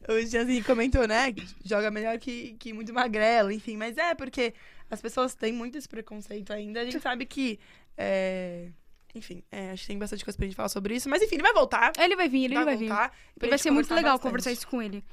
[0.07, 1.31] O Gianzinho comentou, né?
[1.33, 3.75] Que joga melhor que, que muito magrelo, enfim.
[3.77, 4.53] Mas é porque
[4.89, 6.81] as pessoas têm muito esse preconceito ainda.
[6.81, 7.59] A gente sabe que.
[7.97, 8.69] é,
[9.15, 11.09] Enfim, é, acho que tem bastante coisa pra gente falar sobre isso.
[11.09, 11.91] Mas enfim, ele vai voltar.
[11.99, 12.87] Ele vai vir, ele vai, vir.
[12.87, 13.11] voltar.
[13.37, 14.29] pra E vai ser muito legal bastante.
[14.29, 15.03] conversar isso com ele.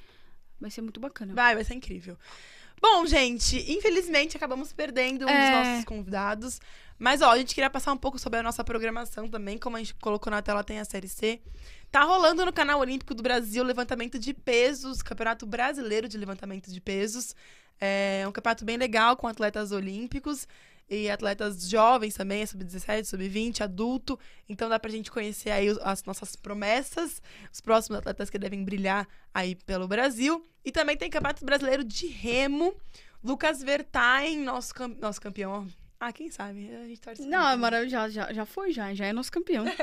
[0.61, 1.35] Vai ser muito bacana.
[1.35, 2.17] Vai, vai ser incrível.
[2.81, 5.51] Bom, gente, infelizmente acabamos perdendo um dos É.
[5.51, 6.61] nossos convidados.
[6.99, 9.57] Mas, ó, a gente queria passar um pouco sobre a nossa programação também.
[9.59, 11.41] Como a gente colocou na tela, tem a Série C.
[11.95, 16.81] Tá rolando no canal Olímpico do Brasil levantamento de pesos, Campeonato Brasileiro de Levantamento de
[16.81, 17.37] Pesos.
[17.81, 20.49] É um campeonato bem legal com atletas olímpicos
[20.91, 24.19] e atletas jovens também, sub-17, sub-20, adulto.
[24.49, 27.23] Então dá pra gente conhecer aí as nossas promessas,
[27.53, 30.45] os próximos atletas que devem brilhar aí pelo Brasil.
[30.65, 32.75] E também tem Campeonato Brasileiro de Remo.
[33.23, 35.69] Lucas Vertain, nosso, cam- nosso campeão.
[36.07, 36.69] Ah, quem sabe?
[36.75, 37.63] A gente torce Não, é ele.
[37.63, 37.91] maravilhoso.
[37.91, 38.93] Já, já, já foi, já.
[38.93, 39.65] Já é nosso campeão.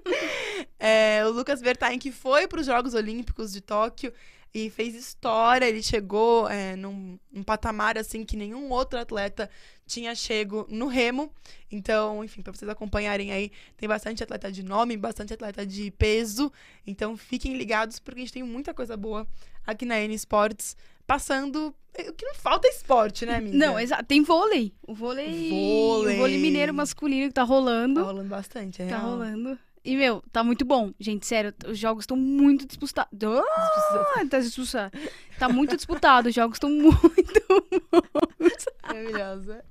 [0.78, 4.10] É, o Lucas Vertain, que foi para os Jogos Olímpicos de Tóquio
[4.54, 5.66] e fez história.
[5.66, 9.50] Ele chegou é, num, num patamar assim que nenhum outro atleta
[9.86, 11.30] tinha chego no remo.
[11.70, 16.50] Então, enfim, para vocês acompanharem aí, tem bastante atleta de nome, bastante atleta de peso.
[16.86, 19.26] Então, fiquem ligados porque a gente tem muita coisa boa
[19.66, 20.74] aqui na N Sports
[21.14, 21.74] passando.
[21.98, 23.56] O que não falta é esporte, né, amiga?
[23.56, 24.04] Não, exato.
[24.04, 24.72] Tem vôlei.
[24.86, 25.50] O vôlei.
[25.50, 26.14] Vôlei.
[26.14, 28.00] O vôlei mineiro masculino que tá rolando.
[28.00, 29.10] Tá rolando bastante, é Tá real.
[29.10, 29.58] rolando.
[29.84, 30.92] E, meu, tá muito bom.
[31.00, 33.10] Gente, sério, os jogos estão muito disputados.
[33.22, 34.92] Ah, tá disputado.
[35.38, 36.28] Tá muito disputado.
[36.28, 37.42] Os jogos estão muito
[37.90, 38.66] bons.
[38.86, 39.64] Maravilhosa.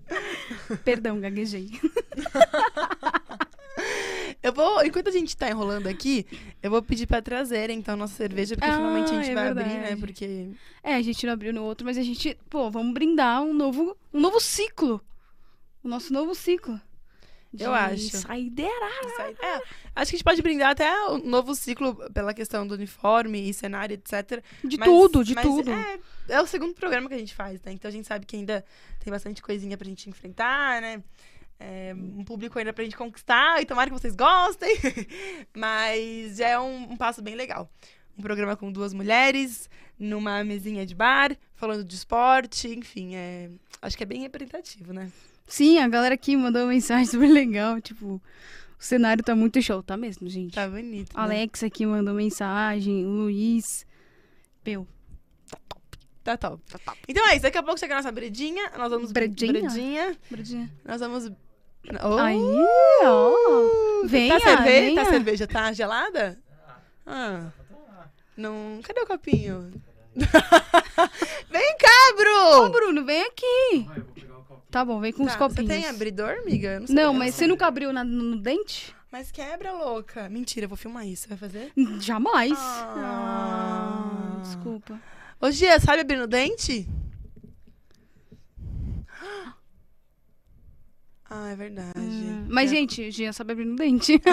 [0.84, 1.70] Perdão, gaguejei.
[4.42, 6.26] Eu vou, enquanto a gente tá enrolando aqui,
[6.64, 9.48] eu vou pedir pra trazer então nossa cerveja, porque Ah, finalmente a gente é vai
[9.50, 9.90] abrir, verdade.
[9.92, 9.96] né?
[9.98, 10.50] Porque.
[10.82, 13.98] É, a gente não abriu no outro, mas a gente, pô, vamos brindar um novo,
[14.14, 15.02] um novo ciclo.
[15.84, 16.80] O nosso novo ciclo.
[17.52, 18.16] De Eu acho.
[18.18, 18.72] Saideira.
[19.42, 23.50] É, acho que a gente pode brindar até o novo ciclo pela questão do uniforme
[23.50, 24.42] e cenário, etc.
[24.64, 25.72] De Mas- tudo, de tudo.
[25.72, 27.72] É, é o segundo programa que a gente faz, né?
[27.72, 28.64] Então a gente sabe que ainda
[29.04, 31.04] tem bastante coisinha pra gente enfrentar, né?
[31.60, 34.76] É, um público ainda pra gente conquistar e tomara que vocês gostem.
[35.56, 37.70] Mas já é um, um passo bem legal.
[38.18, 43.50] Um programa com duas mulheres, numa mesinha de bar, falando de esporte, enfim, é,
[43.82, 45.12] acho que é bem representativo, né?
[45.48, 47.82] Sim, a galera aqui mandou uma mensagem super legal.
[47.82, 48.22] Tipo,
[48.80, 50.54] o cenário tá muito show, tá mesmo, gente?
[50.54, 51.16] Tá bonito.
[51.16, 51.24] né?
[51.24, 53.86] Alex aqui mandou mensagem, o Luiz.
[54.66, 54.88] Meu,
[56.24, 56.62] Tá top.
[57.08, 59.12] Então é isso, daqui a pouco chega a nossa bredinha, nós vamos...
[59.12, 59.54] Bredinha?
[59.54, 60.18] Bredinha.
[60.30, 60.72] Bradinha.
[60.86, 61.32] Nós vamos...
[62.04, 62.18] Oh!
[62.18, 62.40] Aí,
[63.04, 64.04] ó.
[64.06, 64.82] Venha, tá cerveja?
[64.82, 65.04] venha.
[65.04, 65.48] Tá cerveja?
[65.48, 66.38] Tá gelada?
[67.06, 67.48] Ah.
[68.38, 68.80] Não.
[68.84, 69.72] Cadê o copinho?
[71.50, 72.70] Vem cá, Ô, Bru!
[72.72, 73.90] Bruno, vem aqui.
[74.70, 75.68] Tá bom, vem com os Tá, copinhos.
[75.68, 76.80] Você tem abridor, amiga?
[76.82, 77.14] Não, sabia.
[77.14, 78.94] mas você nunca abriu na- no dente?
[79.12, 80.30] Mas quebra, louca.
[80.30, 81.24] Mentira, eu vou filmar isso.
[81.24, 81.72] Você vai fazer?
[82.00, 82.52] Jamais.
[82.56, 84.36] Ah.
[84.38, 85.00] Ah, desculpa.
[85.42, 86.88] Ô, Gia, sabe abrir no dente?
[91.30, 91.98] Ah, é verdade.
[92.00, 94.20] Hum, Mas, É, gente, Gia sabe abrir no dente.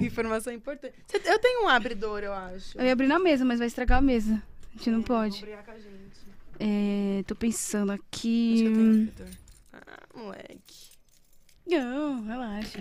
[0.00, 0.94] Informação importante.
[1.24, 2.76] Eu tenho um abridor, eu acho.
[2.78, 4.42] Eu ia abrir na mesa, mas vai estragar a mesa.
[4.74, 5.44] A gente não É, pode.
[5.44, 6.22] vou com a gente.
[6.58, 8.54] É, tô pensando Acho aqui.
[8.56, 9.26] que eu tenho um abridor.
[9.72, 10.92] Ah, moleque.
[11.66, 12.80] Não, relaxa.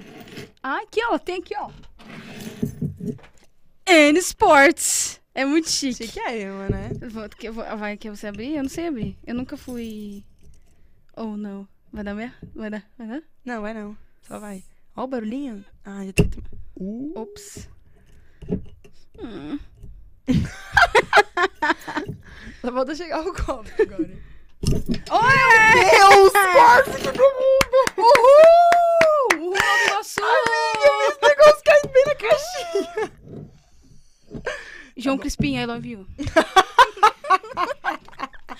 [0.63, 1.17] Ah, aqui, ó.
[1.19, 1.69] Tem aqui, ó.
[3.87, 5.21] N Sports.
[5.35, 6.05] É muito chique.
[6.07, 6.89] Chique é eu, né?
[7.09, 8.55] Vou- que vou- Vai, quer você abrir?
[8.55, 9.17] Eu não sei abrir.
[9.25, 10.23] Eu nunca fui.
[11.15, 11.67] Ou não.
[11.93, 12.33] Vai dar merda?
[12.55, 12.85] Vai dar?
[12.97, 13.21] Vai dar?
[13.43, 13.97] Não, vai não.
[14.21, 14.63] Só vai.
[14.95, 15.65] Ó o barulhinho.
[15.83, 16.41] Ah, já tem que...
[16.77, 17.11] Uh.
[17.15, 17.67] Ops.
[19.19, 19.59] Hum.
[22.61, 24.09] Só falta chegar o copo agora.
[25.11, 25.73] Oi!
[25.73, 26.31] Deus!
[26.31, 27.83] Quase que derruba!
[27.97, 29.33] Uhul!
[29.33, 30.21] Uhul, Nova Iguaçu!
[31.09, 33.11] Esse negócio cai bem na caixinha.
[34.95, 36.07] João Crispim, I love you.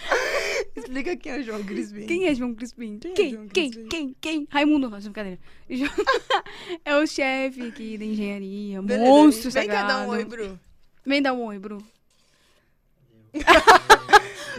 [0.76, 2.06] Explica quem é o João Crispim.
[2.06, 2.98] Quem é João Crispim?
[3.00, 3.32] Quem é Quem?
[3.32, 3.70] João Quem?
[3.72, 3.90] Crispim?
[3.90, 4.16] Quem?
[4.22, 4.48] Quem?
[4.50, 5.40] Raimundo, nossa, brincadeira.
[6.86, 8.82] É o chefe aqui da engenharia.
[8.82, 9.88] Beleza, monstro Vem cá sagrado.
[9.88, 10.60] dar um oi, Bru.
[11.06, 11.84] Vem dar um oi, Bru.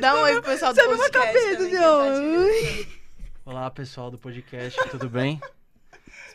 [0.01, 2.85] Dá um oi pro pessoal do Sabe uma podcast cabeça, também, que João?
[2.85, 2.91] tá
[3.45, 5.41] Olá pessoal do podcast, tudo bem?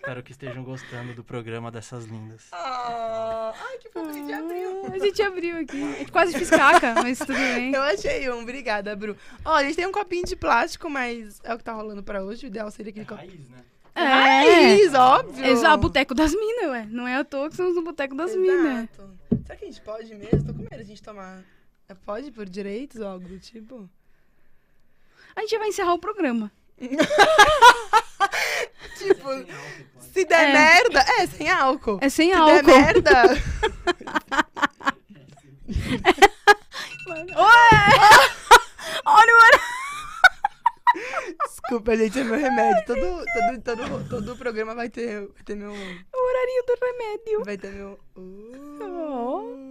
[0.07, 2.47] Espero que estejam gostando do programa dessas lindas.
[2.53, 4.85] Ah, Ai, que fofo que a gente abriu.
[4.85, 5.83] A gente abriu aqui.
[5.83, 7.73] A gente quase fez caca, mas tudo bem.
[7.73, 9.17] Eu achei um, obrigada, Bru.
[9.43, 12.23] Ó, a gente tem um copinho de plástico, mas é o que tá rolando pra
[12.23, 12.45] hoje.
[12.45, 13.31] O ideal seria aquele copinho.
[13.31, 13.65] Raiz, né?
[13.95, 13.99] É.
[13.99, 15.45] Raiz, óbvio.
[15.45, 16.87] Exato, boteco das minas, ué.
[16.89, 18.87] Não é à toa que estamos no boteco das minas.
[18.89, 19.17] Exato.
[19.43, 20.45] Será que a gente pode mesmo?
[20.45, 21.43] Tô com medo de a gente tomar.
[21.89, 23.89] É, Pode por direitos ou algo do tipo?
[25.35, 26.49] A gente vai encerrar o programa.
[28.97, 29.29] Tipo,
[30.13, 30.53] se der É.
[30.53, 30.99] merda.
[31.19, 31.99] É, sem álcool.
[32.01, 32.55] É sem se álcool.
[32.55, 33.21] der merda.
[39.05, 39.59] Olha, mano.
[41.49, 42.85] Desculpa, gente, é meu remédio.
[42.85, 45.71] Todo, todo, todo, todo o programa vai ter, vai ter meu.
[45.71, 45.73] O
[46.29, 47.43] horarinho do remédio.
[47.45, 47.99] Vai ter meu.
[48.15, 49.67] Uh.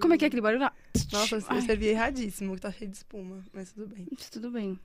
[0.00, 0.72] Como é que é aquele barulho lá?
[1.12, 3.42] Nossa, eu servi erradíssimo, que tá cheio de espuma.
[3.52, 4.06] Mas tudo bem.
[4.30, 4.78] Tudo bem.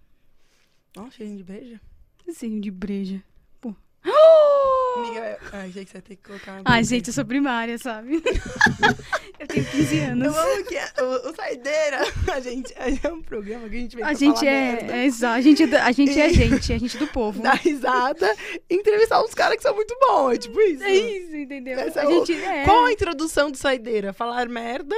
[0.98, 1.82] Ó, cheirinho de breja.
[2.26, 3.22] Desenho de breja.
[3.60, 3.74] Pô.
[4.98, 6.84] Amiga, eu- ai, achei que você ia ter que colocar Ai, breja.
[6.90, 8.22] gente, eu sou primária, sabe?
[9.40, 10.36] eu tenho 15 anos.
[10.36, 12.00] Eu amo que é- o, o Saideira,
[12.34, 15.06] a gente, é um programa que a gente vem A pra gente falar é, é
[15.06, 17.42] exa- a gente é, a gente é E- gente, a gente é do povo.
[17.42, 18.36] dar risada
[18.70, 20.84] e entrevistar uns caras que são muito bons, é tipo isso.
[20.84, 21.80] É isso, entendeu?
[21.80, 22.64] Essa a é o- gente é.
[22.66, 24.12] Qual a introdução do Saideira?
[24.14, 24.96] Falar merda,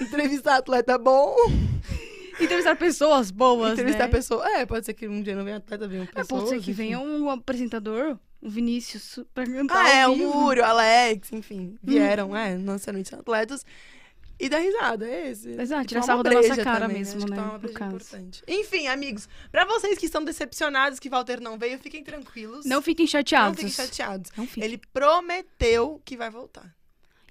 [0.00, 1.34] entrevistar atleta bom,
[2.40, 4.10] Entrevistar pessoas boas, entrevistar né?
[4.10, 4.48] pessoa.
[4.58, 6.26] É, pode ser que um dia não venha atleta, venha É, pessoas.
[6.28, 6.82] pode ser que enfim.
[6.82, 10.16] venha um apresentador, o Vinícius, pra cantar Ah, é, o.
[10.16, 11.78] Múrio, o Alex, enfim, Hum.
[11.82, 13.64] vieram, é, nossa noite atletas.
[14.42, 15.50] E dar risada, é esse.
[15.50, 17.74] Exato, E tirar sarro uma da nossa cara também, mesmo, né, tomar uma no breja
[17.74, 17.94] é caso.
[17.96, 18.42] importante.
[18.48, 22.64] Enfim, amigos, pra vocês que estão decepcionados que Walter não veio, fiquem tranquilos.
[22.64, 23.56] Não fiquem Não chateados.
[23.58, 24.30] fiquem chateados.
[24.34, 24.64] Não fiquem.
[24.64, 26.74] Ele prometeu que vai voltar.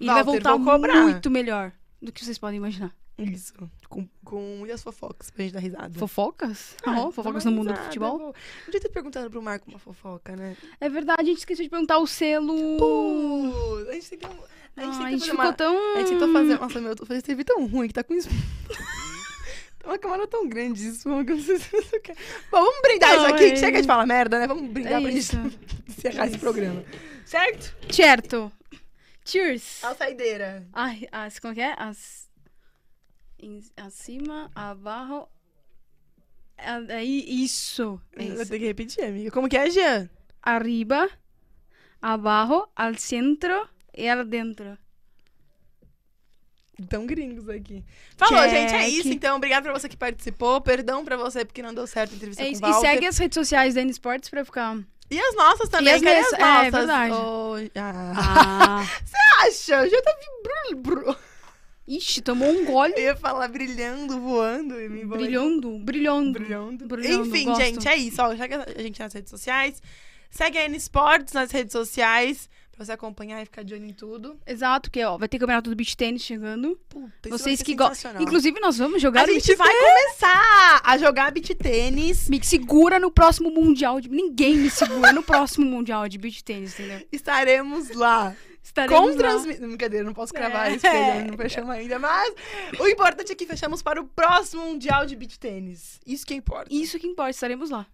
[0.00, 0.56] E ele vai Walter, voltar
[1.02, 2.94] muito melhor do que vocês podem imaginar.
[3.18, 3.54] Isso.
[3.90, 5.98] Com, com muitas fofocas pra gente dar risada.
[5.98, 6.76] Fofocas?
[6.84, 8.18] Ah, Não, fofocas no mundo do risada, futebol?
[8.18, 8.34] vou-
[8.64, 10.56] Podia ter perguntado pro Marco uma fofoca, né?
[10.80, 12.76] É verdade, a gente esqueceu de perguntar o selo.
[12.78, 14.26] Pô, a gente tem que...
[14.26, 14.38] A gente,
[14.76, 15.52] Ah, tem que a gente fazer ficou uma...
[15.52, 15.94] tão.
[15.96, 16.58] A gente tentou fazer...
[16.60, 18.28] Nossa, meu, eu teve tão ruim que tá com isso...
[19.80, 22.14] Tem uma câmera tão grande isso, que eu não sei se você quer.
[22.50, 24.46] Bom, vamos brindar Não, isso aqui, é- que chega de falar merda, né?
[24.46, 25.32] Vamos brindar É pra isso.
[25.36, 26.84] gente encerrar esse programa.
[27.24, 27.74] Certo?
[27.90, 28.52] Certo.
[29.24, 29.82] Cheers.
[29.82, 30.66] A saideira.
[30.72, 31.74] Ai, as, como que é?
[31.78, 32.28] As,
[33.42, 35.26] em- acima, abaixo.
[36.90, 38.00] Aí, isso.
[38.16, 38.46] é isso.
[38.50, 39.30] ter que repetir, amiga.
[39.30, 40.10] Como que é, Jean?
[40.42, 41.08] Arriba,
[42.02, 44.76] abajo, al centro e al dentro.
[46.88, 47.84] Tão gringos aqui.
[48.16, 48.50] Falou, Check.
[48.50, 49.08] gente, é isso.
[49.08, 50.60] Então, obrigado pra você que participou.
[50.62, 52.62] Perdão pra você porque não deu certo a entrevista É com isso.
[52.64, 52.88] o E Walter.
[52.88, 54.78] segue as redes sociais da N Sports pra ficar.
[55.10, 56.70] E as nossas também, E as minhas- as é, nossas?
[56.72, 57.12] verdade.
[57.14, 58.82] Ô, ah.
[59.36, 59.46] Ah.
[59.46, 59.88] Acha?
[59.88, 60.12] Já tá
[60.70, 61.16] vibrando.
[61.96, 62.92] Ixi, tomou um gole.
[62.96, 65.26] Eu ia falar brilhando, voando e me embolei.
[65.26, 66.32] Brilhando, brilhando.
[66.38, 66.86] Brilhando.
[66.86, 67.60] Brilhando, Enfim, gosto.
[67.62, 68.22] gente, é isso.
[68.22, 69.82] Ó, segue a gente nas redes sociais.
[70.30, 72.48] Segue a N Sports nas redes sociais.
[72.70, 74.38] Pra você acompanhar e ficar de olho em tudo.
[74.46, 76.80] Exato, que ó, vai ter campeonato do beach tênis chegando.
[76.88, 78.22] Puta, Vocês que gostam.
[78.22, 82.30] Inclusive, nós vamos jogar a gente beach vai começar a jogar beat tênis.
[82.30, 84.08] Me segura no próximo mundial de.
[84.08, 87.06] Ninguém me segura no próximo mundial de beach tênis, entendeu?
[87.12, 88.34] Estaremos lá.
[88.62, 89.68] Estaremos Com transmissão.
[89.68, 90.74] Brincadeira, não posso cravar É.
[90.76, 91.98] isso, porque não fechamos ainda.
[91.98, 92.34] Mas
[92.78, 95.98] o importante é que fechamos para o próximo Mundial de Beach Tênis.
[96.06, 96.68] Isso que importa.
[96.70, 97.86] Isso que importa, estaremos lá.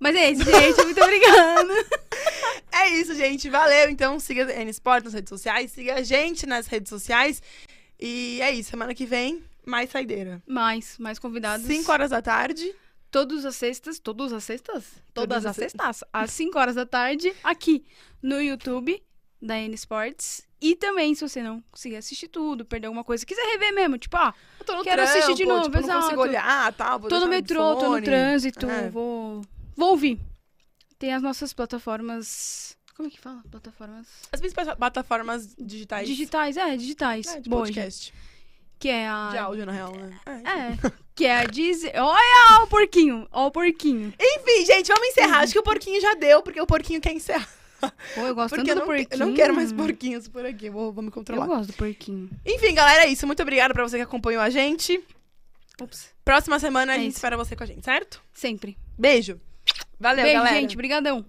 [0.00, 0.84] Mas é isso, gente.
[0.84, 1.72] Muito obrigada.
[2.76, 3.48] É isso, gente.
[3.48, 3.88] Valeu.
[3.88, 5.70] Então, siga a N Sport nas redes sociais.
[5.70, 7.40] Siga a gente nas redes sociais.
[7.98, 8.70] E é isso.
[8.70, 10.42] Semana que vem, mais saideira.
[10.46, 11.64] Mais, mais convidados.
[11.66, 12.74] 5 horas da tarde.
[13.14, 14.00] Todas as sextas.
[14.00, 14.84] Todas as sextas?
[15.14, 16.04] Todas Todas as as sextas.
[16.12, 17.84] Às 5 horas da tarde, aqui
[18.20, 19.00] no YouTube
[19.40, 20.44] da N Sports.
[20.60, 24.16] E também, se você não conseguir assistir tudo, perder alguma coisa, quiser rever mesmo, tipo,
[24.16, 26.98] ah, Eu tô no Quero trampo, assistir de novo, tipo, não consigo olhar, tal.
[26.98, 28.90] vou tô no metrô, tô no trânsito, É.
[28.90, 29.42] vou.
[29.76, 30.18] Vou ouvir.
[30.98, 32.76] Tem as nossas plataformas.
[32.96, 33.44] Como é que fala?
[33.48, 34.08] Plataformas.
[34.32, 36.08] As principais plataformas digitais.
[36.08, 37.26] Digitais, é, digitais.
[37.28, 38.12] É, de Boa, podcast.
[38.76, 39.28] Que é a.
[39.30, 40.18] De áudio, na real, né?
[40.26, 40.32] É.
[40.32, 40.94] É.
[41.14, 41.92] Que é a Disney.
[41.96, 43.28] Olha o porquinho.
[43.30, 44.12] Olha o porquinho.
[44.18, 45.40] Enfim, gente, vamos encerrar.
[45.40, 47.48] Acho que o porquinho já deu, porque o porquinho quer encerrar.
[48.14, 49.08] Pô, eu gosto Porque tanto eu não, porquinho.
[49.22, 50.70] eu não quero mais porquinhos por aqui.
[50.70, 51.46] Vou, vou me Eu controlar.
[51.46, 52.30] gosto do porquinho.
[52.44, 53.26] Enfim, galera, é isso.
[53.26, 55.02] Muito obrigada pra você que acompanhou a gente.
[56.24, 57.18] Próxima semana a É gente isso.
[57.18, 58.22] espera você com a gente, certo?
[58.32, 58.76] Sempre.
[58.98, 59.38] Beijo.
[60.00, 60.56] Valeu, Beijo, galera.
[60.60, 60.76] gente.
[60.76, 61.24] Brigadão.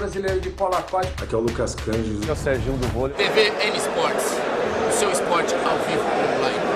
[0.00, 1.22] Brasileira de Polo Aquático.
[1.22, 2.24] Aqui é o Lucas Cândido.
[2.24, 4.34] TV N Sports,
[4.88, 6.69] o seu esporte ao vivo.